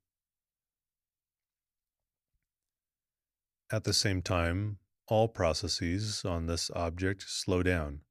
At 3.70 3.84
the 3.84 3.94
same 3.94 4.22
time, 4.22 4.80
all 5.08 5.28
processes 5.28 6.24
on 6.24 6.46
this 6.46 6.72
object 6.72 7.26
slow 7.28 7.62
down 7.62 8.02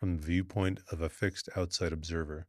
from 0.00 0.16
the 0.16 0.22
viewpoint 0.22 0.80
of 0.90 1.02
a 1.02 1.10
fixed 1.10 1.50
outside 1.54 1.92
observer, 1.92 2.46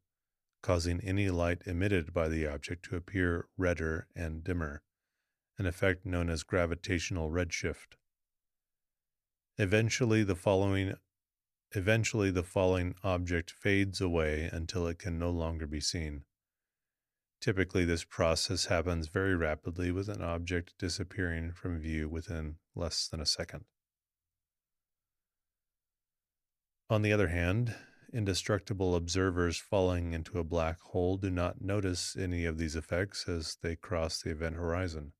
causing 0.63 1.01
any 1.01 1.29
light 1.29 1.61
emitted 1.65 2.13
by 2.13 2.29
the 2.29 2.47
object 2.47 2.85
to 2.85 2.95
appear 2.95 3.49
redder 3.57 4.07
and 4.15 4.41
dimmer, 4.41 4.81
an 5.57 5.65
effect 5.65 6.05
known 6.05 6.29
as 6.29 6.43
gravitational 6.43 7.29
redshift. 7.29 7.97
Eventually 9.57 10.23
the 10.23 10.35
following 10.35 10.95
eventually 11.73 12.31
the 12.31 12.43
falling 12.43 12.95
object 13.03 13.51
fades 13.51 14.01
away 14.01 14.49
until 14.51 14.87
it 14.87 14.99
can 14.99 15.19
no 15.19 15.29
longer 15.29 15.67
be 15.67 15.79
seen. 15.79 16.23
Typically 17.41 17.85
this 17.85 18.03
process 18.03 18.65
happens 18.65 19.07
very 19.07 19.35
rapidly 19.35 19.91
with 19.91 20.07
an 20.09 20.21
object 20.21 20.73
disappearing 20.77 21.51
from 21.51 21.79
view 21.79 22.07
within 22.07 22.55
less 22.75 23.07
than 23.07 23.19
a 23.19 23.25
second. 23.25 23.65
On 26.91 27.03
the 27.03 27.13
other 27.13 27.29
hand, 27.29 27.73
indestructible 28.11 28.95
observers 28.95 29.57
falling 29.57 30.11
into 30.11 30.39
a 30.39 30.43
black 30.43 30.77
hole 30.81 31.15
do 31.15 31.31
not 31.31 31.61
notice 31.61 32.17
any 32.17 32.43
of 32.43 32.57
these 32.57 32.75
effects 32.75 33.29
as 33.29 33.55
they 33.61 33.77
cross 33.77 34.21
the 34.21 34.31
event 34.31 34.57
horizon. 34.57 35.13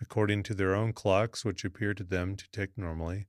According 0.00 0.42
to 0.42 0.54
their 0.54 0.74
own 0.74 0.92
clocks, 0.92 1.44
which 1.44 1.64
appear 1.64 1.94
to 1.94 2.02
them 2.02 2.34
to 2.34 2.50
tick 2.50 2.72
normally, 2.76 3.28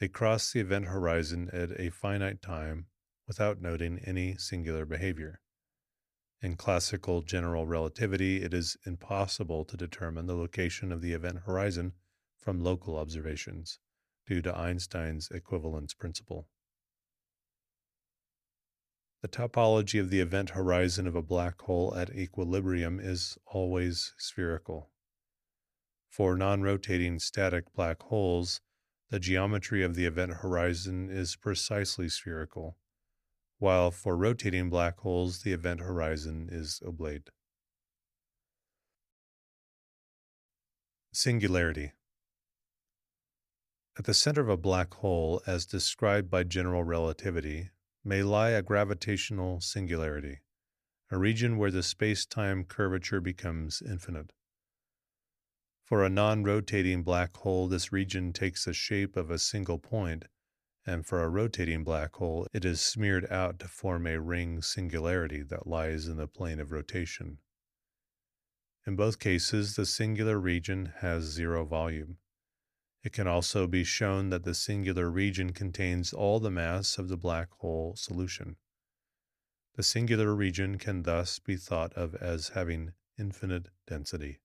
they 0.00 0.08
cross 0.08 0.50
the 0.50 0.58
event 0.58 0.86
horizon 0.86 1.48
at 1.52 1.70
a 1.78 1.90
finite 1.90 2.42
time 2.42 2.86
without 3.28 3.62
noting 3.62 4.00
any 4.04 4.36
singular 4.36 4.84
behavior. 4.84 5.40
In 6.42 6.56
classical 6.56 7.22
general 7.22 7.68
relativity, 7.68 8.42
it 8.42 8.52
is 8.52 8.76
impossible 8.84 9.64
to 9.66 9.76
determine 9.76 10.26
the 10.26 10.34
location 10.34 10.90
of 10.90 11.02
the 11.02 11.12
event 11.12 11.42
horizon 11.46 11.92
from 12.36 12.64
local 12.64 12.98
observations 12.98 13.78
due 14.26 14.42
to 14.42 14.58
Einstein's 14.58 15.30
equivalence 15.30 15.94
principle. 15.94 16.48
The 19.24 19.28
topology 19.28 19.98
of 19.98 20.10
the 20.10 20.20
event 20.20 20.50
horizon 20.50 21.06
of 21.06 21.14
a 21.16 21.22
black 21.22 21.62
hole 21.62 21.94
at 21.96 22.10
equilibrium 22.10 23.00
is 23.00 23.38
always 23.46 24.12
spherical. 24.18 24.90
For 26.10 26.36
non 26.36 26.60
rotating 26.60 27.18
static 27.18 27.72
black 27.72 28.02
holes, 28.02 28.60
the 29.08 29.18
geometry 29.18 29.82
of 29.82 29.94
the 29.94 30.04
event 30.04 30.32
horizon 30.42 31.08
is 31.08 31.36
precisely 31.36 32.10
spherical, 32.10 32.76
while 33.56 33.90
for 33.90 34.14
rotating 34.14 34.68
black 34.68 34.98
holes, 34.98 35.40
the 35.40 35.54
event 35.54 35.80
horizon 35.80 36.50
is 36.52 36.82
oblate. 36.84 37.30
Singularity 41.14 41.92
At 43.98 44.04
the 44.04 44.12
center 44.12 44.42
of 44.42 44.50
a 44.50 44.58
black 44.58 44.92
hole, 44.92 45.40
as 45.46 45.64
described 45.64 46.28
by 46.28 46.44
general 46.44 46.84
relativity, 46.84 47.70
may 48.04 48.22
lie 48.22 48.50
a 48.50 48.62
gravitational 48.62 49.60
singularity, 49.60 50.40
a 51.10 51.16
region 51.16 51.56
where 51.56 51.70
the 51.70 51.82
space 51.82 52.26
time 52.26 52.64
curvature 52.64 53.20
becomes 53.20 53.82
infinite. 53.82 54.32
For 55.84 56.04
a 56.04 56.10
non 56.10 56.44
rotating 56.44 57.02
black 57.02 57.36
hole, 57.36 57.68
this 57.68 57.92
region 57.92 58.32
takes 58.32 58.64
the 58.64 58.72
shape 58.72 59.16
of 59.16 59.30
a 59.30 59.38
single 59.38 59.78
point, 59.78 60.24
and 60.86 61.06
for 61.06 61.22
a 61.22 61.28
rotating 61.28 61.84
black 61.84 62.14
hole, 62.16 62.46
it 62.52 62.64
is 62.64 62.80
smeared 62.80 63.30
out 63.30 63.58
to 63.60 63.68
form 63.68 64.06
a 64.06 64.20
ring 64.20 64.60
singularity 64.60 65.42
that 65.42 65.66
lies 65.66 66.08
in 66.08 66.16
the 66.16 66.26
plane 66.26 66.60
of 66.60 66.72
rotation. 66.72 67.38
In 68.86 68.96
both 68.96 69.18
cases, 69.18 69.76
the 69.76 69.86
singular 69.86 70.38
region 70.38 70.92
has 70.98 71.24
zero 71.24 71.64
volume. 71.64 72.18
It 73.04 73.12
can 73.12 73.26
also 73.26 73.66
be 73.66 73.84
shown 73.84 74.30
that 74.30 74.44
the 74.44 74.54
singular 74.54 75.10
region 75.10 75.52
contains 75.52 76.14
all 76.14 76.40
the 76.40 76.50
mass 76.50 76.96
of 76.96 77.08
the 77.08 77.18
black 77.18 77.50
hole 77.58 77.94
solution. 77.96 78.56
The 79.74 79.82
singular 79.82 80.34
region 80.34 80.78
can 80.78 81.02
thus 81.02 81.38
be 81.38 81.56
thought 81.56 81.92
of 81.92 82.14
as 82.14 82.50
having 82.50 82.94
infinite 83.18 83.68
density. 83.86 84.40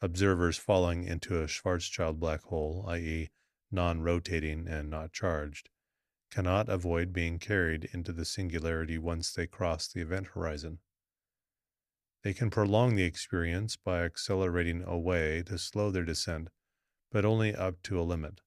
Observers 0.00 0.56
falling 0.56 1.02
into 1.02 1.42
a 1.42 1.48
Schwarzschild 1.48 2.20
black 2.20 2.42
hole, 2.42 2.84
i.e., 2.86 3.30
non 3.72 4.00
rotating 4.00 4.68
and 4.68 4.88
not 4.88 5.12
charged, 5.12 5.70
cannot 6.30 6.68
avoid 6.68 7.12
being 7.12 7.40
carried 7.40 7.86
into 7.92 8.12
the 8.12 8.24
singularity 8.24 8.98
once 8.98 9.32
they 9.32 9.48
cross 9.48 9.88
the 9.88 10.00
event 10.00 10.28
horizon. 10.28 10.78
They 12.22 12.34
can 12.34 12.50
prolong 12.50 12.94
the 12.94 13.02
experience 13.02 13.74
by 13.76 14.04
accelerating 14.04 14.84
away 14.84 15.42
to 15.46 15.58
slow 15.58 15.90
their 15.90 16.04
descent 16.04 16.50
but 17.14 17.24
only 17.24 17.54
up 17.54 17.80
to 17.84 17.98
a 17.98 18.02
limit. 18.02 18.40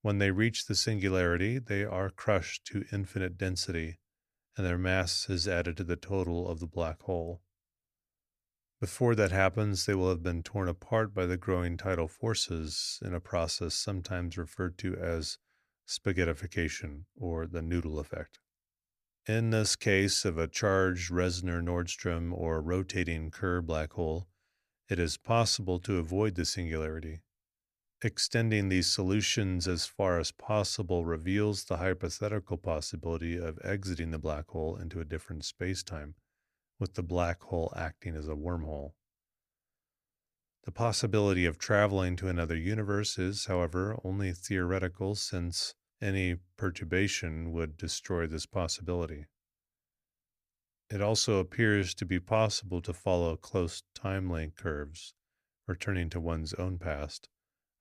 When 0.00 0.16
they 0.16 0.30
reach 0.30 0.64
the 0.64 0.74
singularity, 0.74 1.58
they 1.58 1.84
are 1.84 2.08
crushed 2.08 2.64
to 2.68 2.86
infinite 2.90 3.36
density, 3.36 3.98
and 4.56 4.66
their 4.66 4.78
mass 4.78 5.28
is 5.28 5.46
added 5.46 5.76
to 5.76 5.84
the 5.84 5.96
total 5.96 6.48
of 6.48 6.60
the 6.60 6.66
black 6.66 7.02
hole. 7.02 7.42
Before 8.80 9.14
that 9.16 9.32
happens, 9.32 9.84
they 9.84 9.94
will 9.94 10.08
have 10.08 10.22
been 10.22 10.42
torn 10.42 10.66
apart 10.66 11.12
by 11.12 11.26
the 11.26 11.36
growing 11.36 11.76
tidal 11.76 12.08
forces 12.08 12.98
in 13.04 13.12
a 13.12 13.20
process 13.20 13.74
sometimes 13.74 14.38
referred 14.38 14.78
to 14.78 14.96
as 14.96 15.36
spaghettification 15.86 17.02
or 17.14 17.46
the 17.46 17.60
noodle 17.60 17.98
effect. 17.98 18.38
In 19.28 19.50
this 19.50 19.76
case 19.76 20.24
of 20.24 20.38
a 20.38 20.48
charged 20.48 21.10
Reissner 21.10 21.60
Nordstrom 21.60 22.32
or 22.32 22.62
rotating 22.62 23.30
Kerr 23.30 23.60
black 23.60 23.92
hole, 23.92 24.26
it 24.88 24.98
is 24.98 25.18
possible 25.18 25.78
to 25.80 25.98
avoid 25.98 26.36
the 26.36 26.46
singularity. 26.46 27.20
Extending 28.06 28.68
these 28.68 28.86
solutions 28.86 29.66
as 29.66 29.84
far 29.84 30.20
as 30.20 30.30
possible 30.30 31.04
reveals 31.04 31.64
the 31.64 31.78
hypothetical 31.78 32.56
possibility 32.56 33.36
of 33.36 33.58
exiting 33.64 34.12
the 34.12 34.18
black 34.18 34.46
hole 34.50 34.76
into 34.76 35.00
a 35.00 35.04
different 35.04 35.42
spacetime, 35.42 36.14
with 36.78 36.94
the 36.94 37.02
black 37.02 37.42
hole 37.42 37.72
acting 37.74 38.14
as 38.14 38.28
a 38.28 38.36
wormhole. 38.36 38.92
The 40.62 40.70
possibility 40.70 41.46
of 41.46 41.58
traveling 41.58 42.14
to 42.18 42.28
another 42.28 42.54
universe 42.54 43.18
is, 43.18 43.46
however, 43.46 43.98
only 44.04 44.30
theoretical 44.30 45.16
since 45.16 45.74
any 46.00 46.36
perturbation 46.56 47.50
would 47.54 47.76
destroy 47.76 48.28
this 48.28 48.46
possibility. 48.46 49.26
It 50.88 51.00
also 51.00 51.40
appears 51.40 51.92
to 51.96 52.06
be 52.06 52.20
possible 52.20 52.80
to 52.82 52.92
follow 52.92 53.34
close 53.34 53.82
time 53.96 54.30
length 54.30 54.58
curves, 54.58 55.12
returning 55.66 56.08
to 56.10 56.20
one's 56.20 56.54
own 56.54 56.78
past, 56.78 57.28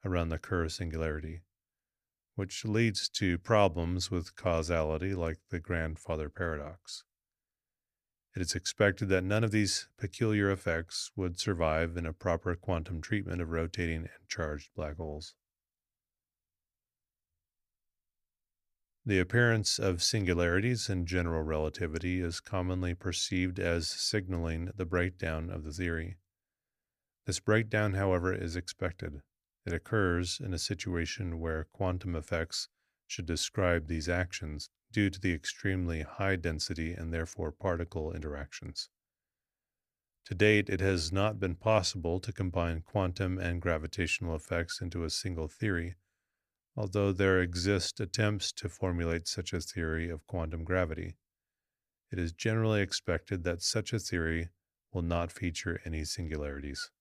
around 0.05 0.29
the 0.29 0.37
Kerr 0.37 0.69
singularity, 0.69 1.41
which 2.35 2.63
leads 2.63 3.09
to 3.09 3.37
problems 3.37 4.11
with 4.11 4.35
causality 4.35 5.13
like 5.13 5.39
the 5.49 5.59
grandfather 5.59 6.29
paradox. 6.29 7.03
It 8.35 8.41
is 8.41 8.53
expected 8.53 9.09
that 9.09 9.23
none 9.23 9.43
of 9.43 9.51
these 9.51 9.87
peculiar 9.97 10.51
effects 10.51 11.09
would 11.15 11.39
survive 11.39 11.97
in 11.97 12.05
a 12.05 12.13
proper 12.13 12.53
quantum 12.55 13.01
treatment 13.01 13.41
of 13.41 13.49
rotating 13.49 14.01
and 14.01 14.27
charged 14.27 14.69
black 14.75 14.97
holes. 14.97 15.35
The 19.05 19.19
appearance 19.19 19.79
of 19.79 20.01
singularities 20.01 20.89
in 20.89 21.05
general 21.05 21.43
relativity 21.43 22.19
is 22.21 22.39
commonly 22.39 22.95
perceived 22.95 23.59
as 23.59 23.87
signaling 23.87 24.71
the 24.75 24.85
breakdown 24.85 25.49
of 25.49 25.63
the 25.63 25.71
theory. 25.71 26.17
This 27.25 27.39
breakdown, 27.39 27.93
however, 27.93 28.33
is 28.33 28.55
expected. 28.55 29.21
It 29.65 29.73
occurs 29.73 30.39
in 30.39 30.53
a 30.53 30.59
situation 30.59 31.39
where 31.39 31.65
quantum 31.73 32.15
effects 32.15 32.69
should 33.07 33.25
describe 33.25 33.87
these 33.87 34.09
actions 34.09 34.69
due 34.91 35.09
to 35.09 35.19
the 35.19 35.33
extremely 35.33 36.01
high 36.01 36.35
density 36.35 36.93
and 36.93 37.13
therefore 37.13 37.51
particle 37.51 38.13
interactions. 38.13 38.89
To 40.25 40.35
date, 40.35 40.69
it 40.69 40.79
has 40.79 41.11
not 41.11 41.39
been 41.39 41.55
possible 41.55 42.19
to 42.19 42.31
combine 42.31 42.81
quantum 42.81 43.37
and 43.37 43.61
gravitational 43.61 44.35
effects 44.35 44.81
into 44.81 45.03
a 45.03 45.09
single 45.09 45.47
theory 45.47 45.95
although 46.77 47.13
there 47.13 47.41
exist 47.41 47.99
attempts 47.99 48.51
to 48.51 48.67
formulate 48.67 49.27
such 49.27 49.53
a 49.53 49.61
theory 49.61 50.09
of 50.09 50.27
quantum 50.27 50.63
gravity. 50.63 51.15
It 52.11 52.19
is 52.19 52.33
generally 52.33 52.81
expected 52.81 53.43
that 53.43 53.61
such 53.61 53.93
a 53.93 53.99
theory 53.99 54.49
will 54.91 55.01
not 55.01 55.31
feature 55.31 55.81
any 55.85 56.03
singularities. 56.03 56.91